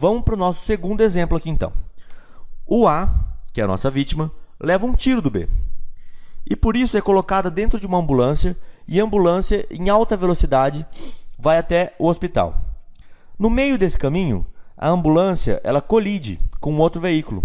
Vamos 0.00 0.22
para 0.22 0.34
o 0.34 0.38
nosso 0.38 0.64
segundo 0.64 1.00
exemplo 1.00 1.36
aqui 1.36 1.50
então. 1.50 1.72
O 2.64 2.86
A, 2.86 3.12
que 3.52 3.60
é 3.60 3.64
a 3.64 3.66
nossa 3.66 3.90
vítima, 3.90 4.30
leva 4.60 4.86
um 4.86 4.92
tiro 4.92 5.20
do 5.20 5.28
B. 5.28 5.48
E 6.48 6.54
por 6.54 6.76
isso 6.76 6.96
é 6.96 7.00
colocada 7.00 7.50
dentro 7.50 7.80
de 7.80 7.86
uma 7.86 7.98
ambulância 7.98 8.56
e 8.86 9.00
a 9.00 9.02
ambulância 9.02 9.66
em 9.68 9.88
alta 9.88 10.16
velocidade 10.16 10.86
vai 11.36 11.58
até 11.58 11.96
o 11.98 12.06
hospital. 12.06 12.62
No 13.36 13.50
meio 13.50 13.76
desse 13.76 13.98
caminho, 13.98 14.46
a 14.76 14.88
ambulância 14.88 15.60
ela 15.64 15.80
colide 15.80 16.38
com 16.60 16.78
outro 16.78 17.00
veículo. 17.00 17.44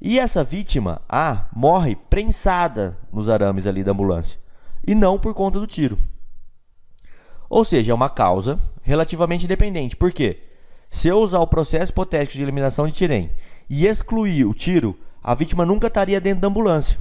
E 0.00 0.16
essa 0.16 0.44
vítima, 0.44 1.02
A, 1.08 1.48
morre 1.52 1.96
prensada 2.08 2.96
nos 3.12 3.28
arames 3.28 3.66
ali 3.66 3.82
da 3.82 3.90
ambulância, 3.90 4.38
e 4.86 4.94
não 4.94 5.18
por 5.18 5.34
conta 5.34 5.58
do 5.58 5.66
tiro. 5.66 5.98
Ou 7.48 7.64
seja, 7.64 7.90
é 7.90 7.94
uma 7.94 8.08
causa 8.08 8.60
relativamente 8.80 9.44
independente. 9.44 9.96
Por 9.96 10.12
quê? 10.12 10.49
Se 10.90 11.06
eu 11.06 11.18
usar 11.18 11.38
o 11.38 11.46
processo 11.46 11.92
hipotético 11.92 12.36
de 12.36 12.42
eliminação 12.42 12.86
de 12.86 12.92
tirem 12.92 13.30
e 13.68 13.86
excluir 13.86 14.44
o 14.44 14.52
tiro, 14.52 14.98
a 15.22 15.34
vítima 15.34 15.64
nunca 15.64 15.86
estaria 15.86 16.20
dentro 16.20 16.40
da 16.40 16.48
ambulância. 16.48 16.98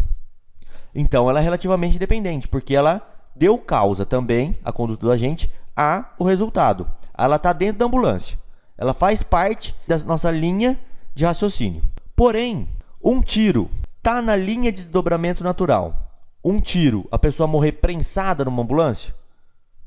Então 0.94 1.28
ela 1.28 1.40
é 1.40 1.44
relativamente 1.44 1.96
independente, 1.96 2.48
porque 2.48 2.76
ela 2.76 3.02
deu 3.36 3.58
causa 3.58 4.06
também, 4.06 4.56
a 4.64 4.72
conduta 4.72 5.06
do 5.06 5.12
agente, 5.12 5.52
a 5.76 6.14
o 6.20 6.24
resultado. 6.24 6.88
Ela 7.18 7.38
está 7.38 7.52
dentro 7.52 7.80
da 7.80 7.86
ambulância. 7.86 8.38
Ela 8.78 8.94
faz 8.94 9.24
parte 9.24 9.76
da 9.88 9.98
nossa 10.00 10.30
linha 10.30 10.80
de 11.16 11.26
raciocínio. 11.26 11.84
Porém, 12.16 12.70
um 13.04 13.22
tiro 13.22 13.70
está 13.98 14.22
na 14.22 14.36
linha 14.36 14.72
de 14.72 14.82
desdobramento 14.82 15.44
natural. 15.44 15.96
Um 16.44 16.62
tiro, 16.62 17.08
a 17.12 17.18
pessoa 17.18 17.48
morrer 17.48 17.74
prensada 17.74 18.46
numa 18.46 18.62
ambulância? 18.62 19.14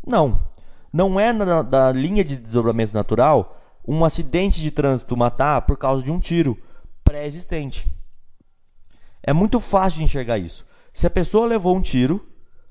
Não. 0.06 0.42
Não 0.92 1.18
é 1.18 1.32
na, 1.32 1.62
da 1.62 1.92
linha 1.92 2.22
de 2.22 2.36
desdobramento 2.36 2.92
natural 2.94 3.61
um 3.86 4.04
acidente 4.04 4.60
de 4.60 4.70
trânsito 4.70 5.16
matar 5.16 5.62
por 5.62 5.76
causa 5.76 6.02
de 6.02 6.10
um 6.10 6.18
tiro 6.18 6.58
pré-existente. 7.02 7.90
É 9.22 9.32
muito 9.32 9.60
fácil 9.60 9.98
de 9.98 10.04
enxergar 10.04 10.38
isso. 10.38 10.64
Se 10.92 11.06
a 11.06 11.10
pessoa 11.10 11.46
levou 11.46 11.76
um 11.76 11.80
tiro 11.80 12.24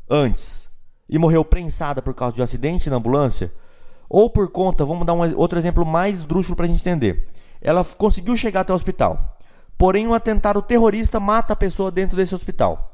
antes 0.10 0.70
e 1.10 1.18
morreu 1.18 1.44
prensada 1.44 2.02
por 2.02 2.14
causa 2.14 2.36
de 2.36 2.42
um 2.42 2.44
acidente 2.44 2.90
na 2.90 2.98
ambulância, 2.98 3.52
ou 4.10 4.30
por 4.30 4.50
conta, 4.50 4.84
vamos 4.84 5.06
dar 5.06 5.14
um 5.14 5.38
outro 5.38 5.58
exemplo 5.58 5.86
mais 5.86 6.20
esdrúxulo 6.20 6.56
para 6.56 6.66
a 6.66 6.70
gente 6.70 6.82
entender. 6.82 7.30
Ela 7.62 7.84
conseguiu 7.84 8.36
chegar 8.36 8.62
até 8.62 8.74
o 8.74 8.76
hospital, 8.76 9.38
porém 9.78 10.08
um 10.08 10.14
atentado 10.14 10.62
terrorista 10.62 11.20
mata 11.20 11.54
a 11.54 11.56
pessoa 11.56 11.92
dentro 11.92 12.18
desse 12.18 12.36
hospital. 12.36 12.94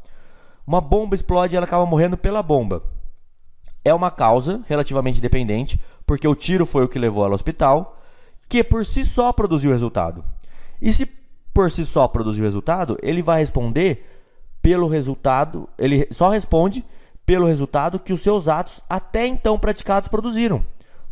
Uma 0.65 0.81
bomba 0.81 1.15
explode 1.15 1.55
e 1.55 1.57
ela 1.57 1.65
acaba 1.65 1.85
morrendo 1.85 2.17
pela 2.17 2.43
bomba. 2.43 2.83
É 3.83 3.93
uma 3.93 4.11
causa 4.11 4.61
relativamente 4.67 5.17
independente, 5.17 5.81
porque 6.05 6.27
o 6.27 6.35
tiro 6.35 6.65
foi 6.65 6.83
o 6.83 6.89
que 6.89 6.99
levou 6.99 7.23
ela 7.23 7.33
ao 7.33 7.35
hospital, 7.35 7.96
que 8.49 8.63
por 8.63 8.85
si 8.85 9.03
só 9.03 9.31
produziu 9.33 9.71
resultado. 9.71 10.23
E 10.81 10.93
se 10.93 11.05
por 11.53 11.71
si 11.71 11.85
só 11.85 12.07
produziu 12.07 12.45
resultado, 12.45 12.97
ele 13.01 13.21
vai 13.21 13.39
responder 13.39 14.05
pelo 14.61 14.87
resultado, 14.87 15.67
ele 15.77 16.07
só 16.11 16.29
responde 16.29 16.85
pelo 17.25 17.47
resultado 17.47 17.99
que 17.99 18.13
os 18.13 18.21
seus 18.21 18.47
atos 18.47 18.81
até 18.89 19.25
então 19.25 19.57
praticados 19.57 20.07
produziram. 20.07 20.65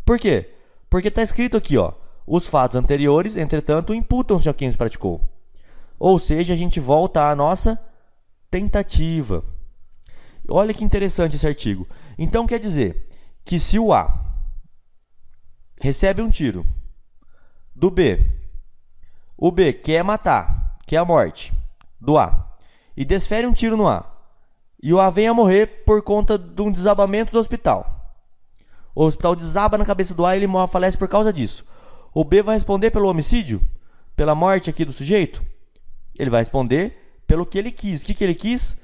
Por 0.04 0.18
quê? 0.18 0.50
Porque 0.88 1.08
está 1.08 1.22
escrito 1.22 1.56
aqui, 1.56 1.76
ó, 1.76 1.92
os 2.26 2.46
fatos 2.46 2.76
anteriores, 2.76 3.36
entretanto, 3.36 3.94
imputam-se 3.94 4.48
a 4.48 4.54
quem 4.54 4.68
os 4.68 4.76
praticou. 4.76 5.20
Ou 5.98 6.18
seja, 6.18 6.54
a 6.54 6.56
gente 6.56 6.80
volta 6.80 7.28
à 7.28 7.34
nossa 7.34 7.78
tentativa. 8.50 9.44
Olha 10.48 10.72
que 10.72 10.84
interessante 10.84 11.36
esse 11.36 11.46
artigo. 11.46 11.86
Então 12.16 12.46
quer 12.46 12.58
dizer 12.58 13.08
que 13.44 13.58
se 13.58 13.78
o 13.78 13.92
A 13.92 14.24
recebe 15.80 16.22
um 16.22 16.30
tiro 16.30 16.64
do 17.76 17.90
B, 17.90 18.24
o 19.36 19.52
B 19.52 19.70
quer 19.70 20.02
matar, 20.02 20.78
quer 20.86 20.96
a 20.96 21.04
morte 21.04 21.52
do 22.00 22.16
A, 22.16 22.56
e 22.96 23.04
desfere 23.04 23.46
um 23.46 23.52
tiro 23.52 23.76
no 23.76 23.86
A, 23.86 24.10
e 24.82 24.94
o 24.94 24.98
A 24.98 25.10
vem 25.10 25.28
a 25.28 25.34
morrer 25.34 25.84
por 25.84 26.00
conta 26.00 26.38
de 26.38 26.62
um 26.62 26.72
desabamento 26.72 27.32
do 27.32 27.38
hospital. 27.38 28.16
O 28.94 29.04
hospital 29.04 29.36
desaba 29.36 29.76
na 29.76 29.84
cabeça 29.84 30.14
do 30.14 30.24
A 30.24 30.34
e 30.34 30.38
ele 30.38 30.46
morre, 30.46 30.68
falece 30.68 30.96
por 30.96 31.06
causa 31.06 31.30
disso. 31.30 31.66
O 32.14 32.24
B 32.24 32.40
vai 32.40 32.56
responder 32.56 32.90
pelo 32.90 33.10
homicídio? 33.10 33.60
Pela 34.16 34.34
morte 34.34 34.70
aqui 34.70 34.82
do 34.82 34.92
sujeito? 34.92 35.44
Ele 36.18 36.30
vai 36.30 36.40
responder 36.40 37.20
pelo 37.26 37.44
que 37.44 37.58
ele 37.58 37.70
quis. 37.70 38.02
O 38.02 38.06
que, 38.06 38.14
que 38.14 38.24
ele 38.24 38.34
quis? 38.34 38.78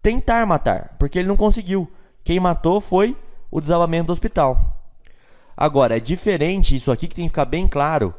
Tentar 0.00 0.46
matar, 0.46 0.94
porque 0.96 1.18
ele 1.18 1.26
não 1.26 1.36
conseguiu. 1.36 1.90
Quem 2.22 2.38
matou 2.38 2.80
foi 2.80 3.16
o 3.50 3.60
desabamento 3.60 4.06
do 4.06 4.12
hospital. 4.12 4.80
Agora, 5.56 5.96
é 5.96 6.00
diferente 6.00 6.76
isso 6.76 6.92
aqui 6.92 7.08
que 7.08 7.16
tem 7.16 7.24
que 7.24 7.30
ficar 7.30 7.44
bem 7.44 7.66
claro 7.66 8.14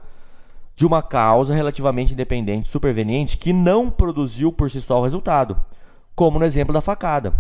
de 0.80 0.86
uma 0.86 1.04
causa 1.04 1.54
relativamente 1.54 2.14
independente, 2.14 2.70
superveniente, 2.70 3.38
que 3.38 3.52
não 3.52 3.90
produziu 3.90 4.50
por 4.50 4.72
si 4.72 4.80
só 4.80 4.98
o 4.98 5.04
resultado, 5.04 5.60
como 6.16 6.40
no 6.40 6.46
exemplo 6.46 6.74
da 6.74 6.80
facada. 6.80 7.34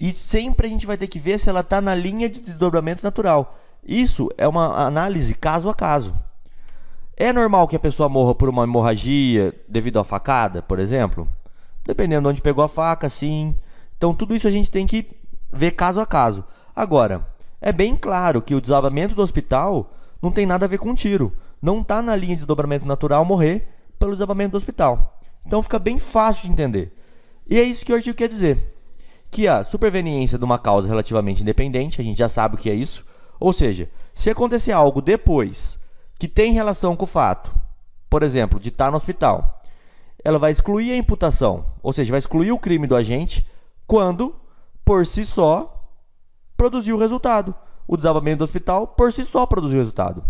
E 0.00 0.10
sempre 0.10 0.66
a 0.66 0.70
gente 0.70 0.86
vai 0.86 0.96
ter 0.96 1.08
que 1.08 1.18
ver 1.18 1.38
se 1.38 1.50
ela 1.50 1.60
está 1.60 1.82
na 1.82 1.94
linha 1.94 2.26
de 2.26 2.40
desdobramento 2.40 3.04
natural. 3.04 3.58
Isso 3.86 4.30
é 4.38 4.48
uma 4.48 4.86
análise 4.86 5.34
caso 5.34 5.68
a 5.68 5.74
caso. 5.74 6.14
É 7.18 7.34
normal 7.34 7.68
que 7.68 7.76
a 7.76 7.78
pessoa 7.78 8.08
morra 8.08 8.34
por 8.34 8.48
uma 8.48 8.64
hemorragia 8.64 9.54
devido 9.68 9.98
à 9.98 10.04
facada, 10.04 10.62
por 10.62 10.78
exemplo? 10.78 11.28
Dependendo 11.84 12.22
de 12.22 12.28
onde 12.28 12.40
pegou 12.40 12.64
a 12.64 12.68
faca, 12.68 13.10
sim. 13.10 13.54
Então 13.98 14.14
tudo 14.14 14.34
isso 14.34 14.48
a 14.48 14.50
gente 14.50 14.70
tem 14.70 14.86
que 14.86 15.06
ver 15.52 15.72
caso 15.72 16.00
a 16.00 16.06
caso. 16.06 16.42
Agora, 16.74 17.28
é 17.60 17.72
bem 17.72 17.94
claro 17.94 18.40
que 18.40 18.54
o 18.54 18.60
desabamento 18.60 19.14
do 19.14 19.20
hospital 19.20 19.92
não 20.22 20.32
tem 20.32 20.46
nada 20.46 20.64
a 20.64 20.68
ver 20.68 20.78
com 20.78 20.94
tiro. 20.94 21.30
Não 21.64 21.80
está 21.80 22.02
na 22.02 22.14
linha 22.14 22.34
de 22.34 22.40
desdobramento 22.40 22.86
natural 22.86 23.24
morrer 23.24 23.66
pelo 23.98 24.12
desabamento 24.12 24.50
do 24.50 24.58
hospital. 24.58 25.18
Então 25.46 25.62
fica 25.62 25.78
bem 25.78 25.98
fácil 25.98 26.42
de 26.42 26.52
entender. 26.52 26.94
E 27.48 27.58
é 27.58 27.62
isso 27.62 27.86
que 27.86 27.90
o 27.90 27.94
artigo 27.94 28.14
quer 28.14 28.28
dizer 28.28 28.76
que 29.30 29.48
a 29.48 29.64
superveniência 29.64 30.36
de 30.36 30.44
uma 30.44 30.58
causa 30.58 30.86
relativamente 30.86 31.40
independente, 31.40 32.02
a 32.02 32.04
gente 32.04 32.18
já 32.18 32.28
sabe 32.28 32.56
o 32.56 32.58
que 32.58 32.68
é 32.68 32.74
isso, 32.74 33.02
ou 33.40 33.50
seja, 33.50 33.88
se 34.12 34.28
acontecer 34.28 34.72
algo 34.72 35.00
depois 35.00 35.80
que 36.18 36.28
tem 36.28 36.52
relação 36.52 36.94
com 36.94 37.04
o 37.04 37.08
fato, 37.08 37.50
por 38.10 38.22
exemplo, 38.22 38.60
de 38.60 38.68
estar 38.68 38.90
no 38.90 38.98
hospital, 38.98 39.62
ela 40.22 40.38
vai 40.38 40.52
excluir 40.52 40.92
a 40.92 40.96
imputação, 40.98 41.64
ou 41.82 41.94
seja, 41.94 42.10
vai 42.10 42.18
excluir 42.18 42.52
o 42.52 42.58
crime 42.58 42.86
do 42.86 42.94
agente 42.94 43.48
quando, 43.86 44.36
por 44.84 45.06
si 45.06 45.24
só, 45.24 45.90
produziu 46.58 46.96
o 46.96 47.00
resultado. 47.00 47.54
O 47.88 47.96
desabamento 47.96 48.38
do 48.38 48.44
hospital, 48.44 48.86
por 48.86 49.10
si 49.14 49.24
só, 49.24 49.46
produziu 49.46 49.78
o 49.78 49.80
resultado. 49.80 50.22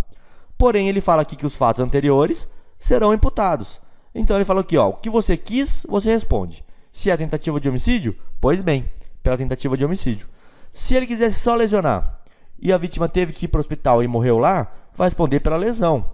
Porém, 0.64 0.88
ele 0.88 1.03
fala 1.03 1.20
aqui 1.20 1.37
que 1.37 1.44
os 1.44 1.57
fatos 1.57 1.85
anteriores 1.85 2.48
serão 2.79 3.12
imputados. 3.12 3.83
Então, 4.14 4.35
ele 4.35 4.46
fala 4.46 4.62
aqui, 4.62 4.79
ó, 4.79 4.88
o 4.88 4.92
que 4.94 5.11
você 5.11 5.37
quis, 5.37 5.85
você 5.87 6.11
responde. 6.11 6.64
Se 6.90 7.11
é 7.11 7.16
tentativa 7.18 7.61
de 7.61 7.68
homicídio, 7.68 8.16
pois 8.40 8.62
bem, 8.62 8.90
pela 9.22 9.37
tentativa 9.37 9.77
de 9.77 9.85
homicídio. 9.85 10.27
Se 10.72 10.94
ele 10.94 11.07
quisesse 11.07 11.38
só 11.40 11.55
lesionar 11.55 12.18
e 12.59 12.72
a 12.72 12.79
vítima 12.79 13.11
teve 13.11 13.35
que 13.35 13.44
ir 13.44 13.48
para 13.48 13.59
o 13.59 13.61
hospital 13.61 14.03
e 14.03 14.09
morreu 14.09 14.38
lá, 14.38 14.72
vai 14.94 15.07
responder 15.07 15.40
pela 15.40 15.59
lesão. 15.59 16.11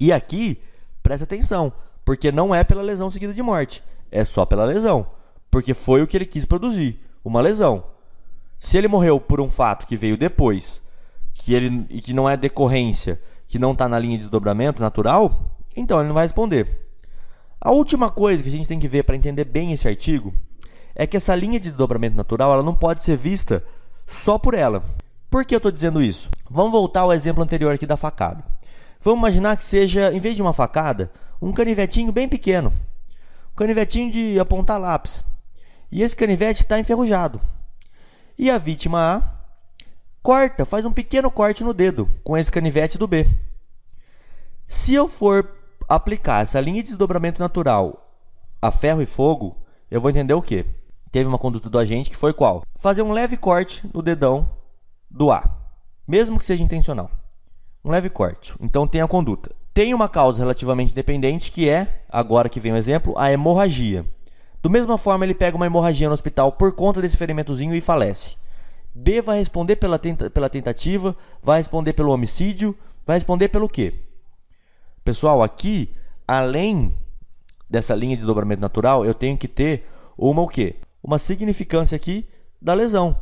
E 0.00 0.12
aqui, 0.12 0.60
presta 1.00 1.22
atenção, 1.22 1.72
porque 2.04 2.32
não 2.32 2.52
é 2.52 2.64
pela 2.64 2.82
lesão 2.82 3.08
seguida 3.12 3.32
de 3.32 3.42
morte, 3.44 3.80
é 4.10 4.24
só 4.24 4.44
pela 4.44 4.64
lesão, 4.64 5.06
porque 5.52 5.72
foi 5.72 6.02
o 6.02 6.06
que 6.08 6.16
ele 6.16 6.26
quis 6.26 6.44
produzir, 6.44 7.00
uma 7.24 7.40
lesão. 7.40 7.84
Se 8.58 8.76
ele 8.76 8.88
morreu 8.88 9.20
por 9.20 9.40
um 9.40 9.48
fato 9.48 9.86
que 9.86 9.96
veio 9.96 10.16
depois, 10.16 10.82
que 11.32 11.54
ele 11.54 11.86
e 11.88 12.00
que 12.00 12.12
não 12.12 12.28
é 12.28 12.36
decorrência, 12.36 13.20
que 13.48 13.58
não 13.58 13.72
está 13.72 13.88
na 13.88 13.98
linha 13.98 14.16
de 14.16 14.24
desdobramento 14.24 14.82
natural, 14.82 15.56
então 15.74 15.98
ele 15.98 16.08
não 16.08 16.14
vai 16.14 16.24
responder. 16.24 16.86
A 17.60 17.72
última 17.72 18.10
coisa 18.10 18.42
que 18.42 18.48
a 18.48 18.52
gente 18.52 18.68
tem 18.68 18.78
que 18.78 18.86
ver 18.86 19.02
para 19.02 19.16
entender 19.16 19.44
bem 19.44 19.72
esse 19.72 19.88
artigo 19.88 20.32
é 20.94 21.06
que 21.06 21.16
essa 21.16 21.34
linha 21.34 21.58
de 21.58 21.70
desdobramento 21.70 22.16
natural 22.16 22.52
ela 22.52 22.62
não 22.62 22.74
pode 22.74 23.02
ser 23.02 23.16
vista 23.16 23.64
só 24.06 24.38
por 24.38 24.54
ela. 24.54 24.84
Por 25.30 25.44
que 25.44 25.54
eu 25.54 25.58
estou 25.58 25.72
dizendo 25.72 26.02
isso? 26.02 26.30
Vamos 26.48 26.72
voltar 26.72 27.00
ao 27.00 27.12
exemplo 27.12 27.42
anterior 27.42 27.72
aqui 27.72 27.86
da 27.86 27.96
facada. 27.96 28.44
Vamos 29.00 29.20
imaginar 29.20 29.56
que 29.56 29.64
seja, 29.64 30.12
em 30.12 30.20
vez 30.20 30.36
de 30.36 30.42
uma 30.42 30.52
facada, 30.52 31.10
um 31.40 31.52
canivetinho 31.52 32.12
bem 32.12 32.28
pequeno. 32.28 32.72
Um 33.52 33.56
canivetinho 33.56 34.10
de 34.10 34.38
apontar 34.38 34.80
lápis. 34.80 35.24
E 35.90 36.02
esse 36.02 36.16
canivete 36.16 36.62
está 36.62 36.78
enferrujado. 36.78 37.40
E 38.38 38.50
a 38.50 38.58
vítima 38.58 39.16
A 39.16 39.37
corta, 40.22 40.64
faz 40.64 40.84
um 40.84 40.92
pequeno 40.92 41.30
corte 41.30 41.64
no 41.64 41.72
dedo 41.72 42.08
com 42.22 42.36
esse 42.36 42.50
canivete 42.50 42.98
do 42.98 43.06
B. 43.06 43.26
Se 44.66 44.94
eu 44.94 45.08
for 45.08 45.48
aplicar 45.88 46.42
essa 46.42 46.60
linha 46.60 46.82
de 46.82 46.88
desdobramento 46.88 47.40
natural 47.40 48.04
a 48.60 48.70
ferro 48.70 49.00
e 49.00 49.06
fogo, 49.06 49.56
eu 49.90 50.00
vou 50.00 50.10
entender 50.10 50.34
o 50.34 50.42
que? 50.42 50.66
Teve 51.10 51.28
uma 51.28 51.38
conduta 51.38 51.70
do 51.70 51.78
agente 51.78 52.10
que 52.10 52.16
foi 52.16 52.34
qual? 52.34 52.62
Fazer 52.78 53.02
um 53.02 53.12
leve 53.12 53.36
corte 53.36 53.88
no 53.94 54.02
dedão 54.02 54.50
do 55.10 55.30
A, 55.30 55.48
mesmo 56.06 56.38
que 56.38 56.44
seja 56.44 56.62
intencional. 56.62 57.10
Um 57.84 57.90
leve 57.90 58.10
corte. 58.10 58.54
Então 58.60 58.86
tem 58.86 59.00
a 59.00 59.08
conduta. 59.08 59.54
Tem 59.72 59.94
uma 59.94 60.08
causa 60.08 60.40
relativamente 60.40 60.92
independente 60.92 61.52
que 61.52 61.68
é, 61.68 62.02
agora 62.10 62.48
que 62.48 62.60
vem 62.60 62.72
o 62.72 62.76
exemplo, 62.76 63.16
a 63.16 63.32
hemorragia. 63.32 64.04
Do 64.60 64.68
mesma 64.68 64.98
forma, 64.98 65.24
ele 65.24 65.34
pega 65.34 65.56
uma 65.56 65.66
hemorragia 65.66 66.08
no 66.08 66.14
hospital 66.14 66.52
por 66.52 66.72
conta 66.72 67.00
desse 67.00 67.16
ferimentozinho 67.16 67.74
e 67.74 67.80
falece. 67.80 68.36
B 68.94 69.20
vai 69.20 69.38
responder 69.38 69.76
pela, 69.76 69.98
tenta 69.98 70.28
pela 70.28 70.48
tentativa, 70.48 71.16
vai 71.42 71.58
responder 71.58 71.92
pelo 71.92 72.10
homicídio, 72.10 72.76
vai 73.06 73.16
responder 73.16 73.48
pelo 73.48 73.68
quê? 73.68 73.94
Pessoal, 75.04 75.42
aqui, 75.42 75.90
além 76.26 76.92
dessa 77.68 77.94
linha 77.94 78.16
de 78.16 78.22
desdobramento 78.22 78.60
natural, 78.60 79.04
eu 79.04 79.14
tenho 79.14 79.36
que 79.36 79.48
ter 79.48 79.86
uma 80.16 80.42
o 80.42 80.48
quê? 80.48 80.76
Uma 81.02 81.18
significância 81.18 81.96
aqui 81.96 82.26
da 82.60 82.74
lesão. 82.74 83.16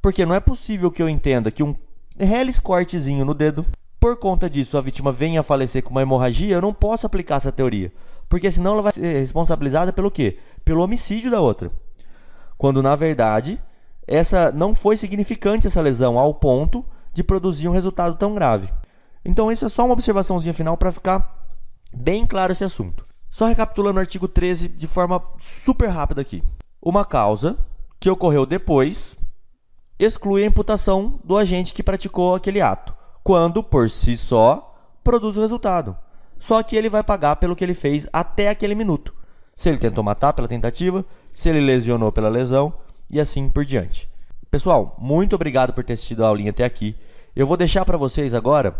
Porque 0.00 0.26
não 0.26 0.34
é 0.34 0.40
possível 0.40 0.90
que 0.90 1.02
eu 1.02 1.08
entenda 1.08 1.50
que 1.50 1.62
um 1.62 1.74
reles 2.18 2.60
cortezinho 2.60 3.24
no 3.24 3.34
dedo, 3.34 3.64
por 3.98 4.16
conta 4.16 4.50
disso 4.50 4.76
a 4.76 4.80
vítima 4.80 5.12
venha 5.12 5.40
a 5.40 5.44
falecer 5.44 5.82
com 5.82 5.90
uma 5.90 6.02
hemorragia, 6.02 6.54
eu 6.54 6.60
não 6.60 6.74
posso 6.74 7.06
aplicar 7.06 7.36
essa 7.36 7.52
teoria. 7.52 7.92
Porque 8.28 8.50
senão 8.50 8.72
ela 8.72 8.82
vai 8.82 8.92
ser 8.92 9.18
responsabilizada 9.18 9.92
pelo 9.92 10.10
quê? 10.10 10.38
Pelo 10.64 10.82
homicídio 10.82 11.30
da 11.30 11.40
outra. 11.40 11.70
Quando 12.58 12.82
na 12.82 12.96
verdade, 12.96 13.60
essa 14.06 14.50
não 14.52 14.74
foi 14.74 14.96
significante 14.96 15.66
essa 15.66 15.80
lesão 15.80 16.18
ao 16.18 16.34
ponto 16.34 16.84
de 17.12 17.22
produzir 17.22 17.68
um 17.68 17.72
resultado 17.72 18.16
tão 18.16 18.34
grave. 18.34 18.68
Então 19.24 19.52
isso 19.52 19.64
é 19.64 19.68
só 19.68 19.84
uma 19.84 19.92
observaçãozinha 19.92 20.54
final 20.54 20.76
para 20.76 20.92
ficar 20.92 21.46
bem 21.94 22.26
claro 22.26 22.52
esse 22.52 22.64
assunto. 22.64 23.06
Só 23.30 23.46
recapitulando 23.46 23.96
o 23.96 24.00
artigo 24.00 24.28
13 24.28 24.68
de 24.68 24.86
forma 24.86 25.22
super 25.38 25.88
rápida 25.88 26.20
aqui. 26.20 26.42
Uma 26.80 27.04
causa 27.04 27.56
que 27.98 28.10
ocorreu 28.10 28.44
depois 28.44 29.16
exclui 29.98 30.42
a 30.42 30.46
imputação 30.46 31.20
do 31.22 31.36
agente 31.36 31.72
que 31.72 31.82
praticou 31.82 32.34
aquele 32.34 32.60
ato, 32.60 32.94
quando, 33.22 33.62
por 33.62 33.88
si 33.88 34.16
só, 34.16 34.74
produz 35.04 35.36
o 35.36 35.40
resultado. 35.40 35.96
Só 36.38 36.60
que 36.62 36.76
ele 36.76 36.88
vai 36.88 37.04
pagar 37.04 37.36
pelo 37.36 37.54
que 37.54 37.62
ele 37.62 37.74
fez 37.74 38.08
até 38.12 38.48
aquele 38.48 38.74
minuto. 38.74 39.14
Se 39.56 39.68
ele 39.68 39.78
tentou 39.78 40.02
matar 40.02 40.32
pela 40.32 40.48
tentativa, 40.48 41.04
se 41.32 41.48
ele 41.48 41.60
lesionou 41.60 42.10
pela 42.10 42.28
lesão 42.28 42.74
e 43.12 43.20
assim 43.20 43.48
por 43.48 43.64
diante. 43.64 44.08
Pessoal, 44.50 44.96
muito 44.98 45.36
obrigado 45.36 45.72
por 45.72 45.84
ter 45.84 45.92
assistido 45.92 46.24
a 46.24 46.28
aulinha 46.28 46.50
até 46.50 46.64
aqui. 46.64 46.96
Eu 47.36 47.46
vou 47.46 47.56
deixar 47.56 47.84
para 47.84 47.96
vocês 47.96 48.34
agora 48.34 48.74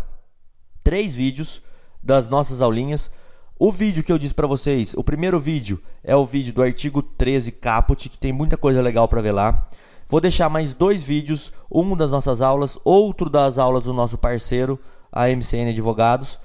três 0.83 1.15
vídeos 1.15 1.61
das 2.01 2.27
nossas 2.27 2.59
aulinhas. 2.59 3.09
O 3.57 3.71
vídeo 3.71 4.03
que 4.03 4.11
eu 4.11 4.17
disse 4.17 4.33
para 4.33 4.47
vocês, 4.47 4.93
o 4.95 5.03
primeiro 5.03 5.39
vídeo 5.39 5.81
é 6.03 6.15
o 6.15 6.25
vídeo 6.25 6.53
do 6.53 6.61
artigo 6.61 7.01
13 7.01 7.51
caput, 7.53 8.09
que 8.09 8.17
tem 8.17 8.33
muita 8.33 8.57
coisa 8.57 8.81
legal 8.81 9.07
para 9.07 9.21
ver 9.21 9.31
lá. 9.31 9.69
Vou 10.07 10.19
deixar 10.19 10.49
mais 10.49 10.73
dois 10.73 11.03
vídeos, 11.03 11.53
um 11.71 11.95
das 11.95 12.09
nossas 12.09 12.41
aulas, 12.41 12.77
outro 12.83 13.29
das 13.29 13.57
aulas 13.57 13.85
do 13.85 13.93
nosso 13.93 14.17
parceiro, 14.17 14.79
a 15.11 15.27
MCN 15.27 15.69
Advogados. 15.69 16.39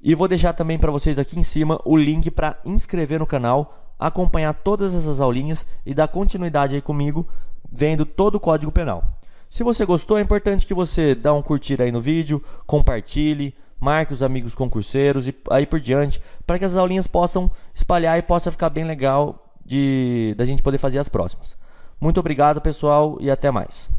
E 0.00 0.14
vou 0.14 0.28
deixar 0.28 0.52
também 0.52 0.78
para 0.78 0.92
vocês 0.92 1.18
aqui 1.18 1.38
em 1.38 1.42
cima 1.42 1.80
o 1.84 1.96
link 1.96 2.30
para 2.30 2.58
inscrever 2.64 3.18
no 3.18 3.26
canal, 3.26 3.83
acompanhar 3.98 4.52
todas 4.54 4.94
essas 4.94 5.20
aulinhas 5.20 5.66
e 5.84 5.94
dar 5.94 6.08
continuidade 6.08 6.74
aí 6.74 6.82
comigo, 6.82 7.26
vendo 7.70 8.04
todo 8.04 8.36
o 8.36 8.40
Código 8.40 8.72
Penal. 8.72 9.18
Se 9.48 9.62
você 9.62 9.84
gostou, 9.84 10.18
é 10.18 10.20
importante 10.20 10.66
que 10.66 10.74
você 10.74 11.14
dá 11.14 11.32
um 11.32 11.42
curtir 11.42 11.80
aí 11.80 11.92
no 11.92 12.00
vídeo, 12.00 12.42
compartilhe, 12.66 13.54
marque 13.78 14.12
os 14.12 14.22
amigos 14.22 14.54
concurseiros 14.54 15.28
e 15.28 15.34
aí 15.50 15.66
por 15.66 15.78
diante, 15.78 16.20
para 16.46 16.58
que 16.58 16.64
as 16.64 16.74
aulinhas 16.74 17.06
possam 17.06 17.50
espalhar 17.74 18.18
e 18.18 18.22
possa 18.22 18.50
ficar 18.50 18.70
bem 18.70 18.84
legal 18.84 19.52
de 19.64 20.34
da 20.36 20.44
gente 20.44 20.62
poder 20.62 20.78
fazer 20.78 20.98
as 20.98 21.08
próximas. 21.08 21.56
Muito 22.00 22.18
obrigado, 22.18 22.60
pessoal, 22.60 23.16
e 23.20 23.30
até 23.30 23.50
mais. 23.50 23.93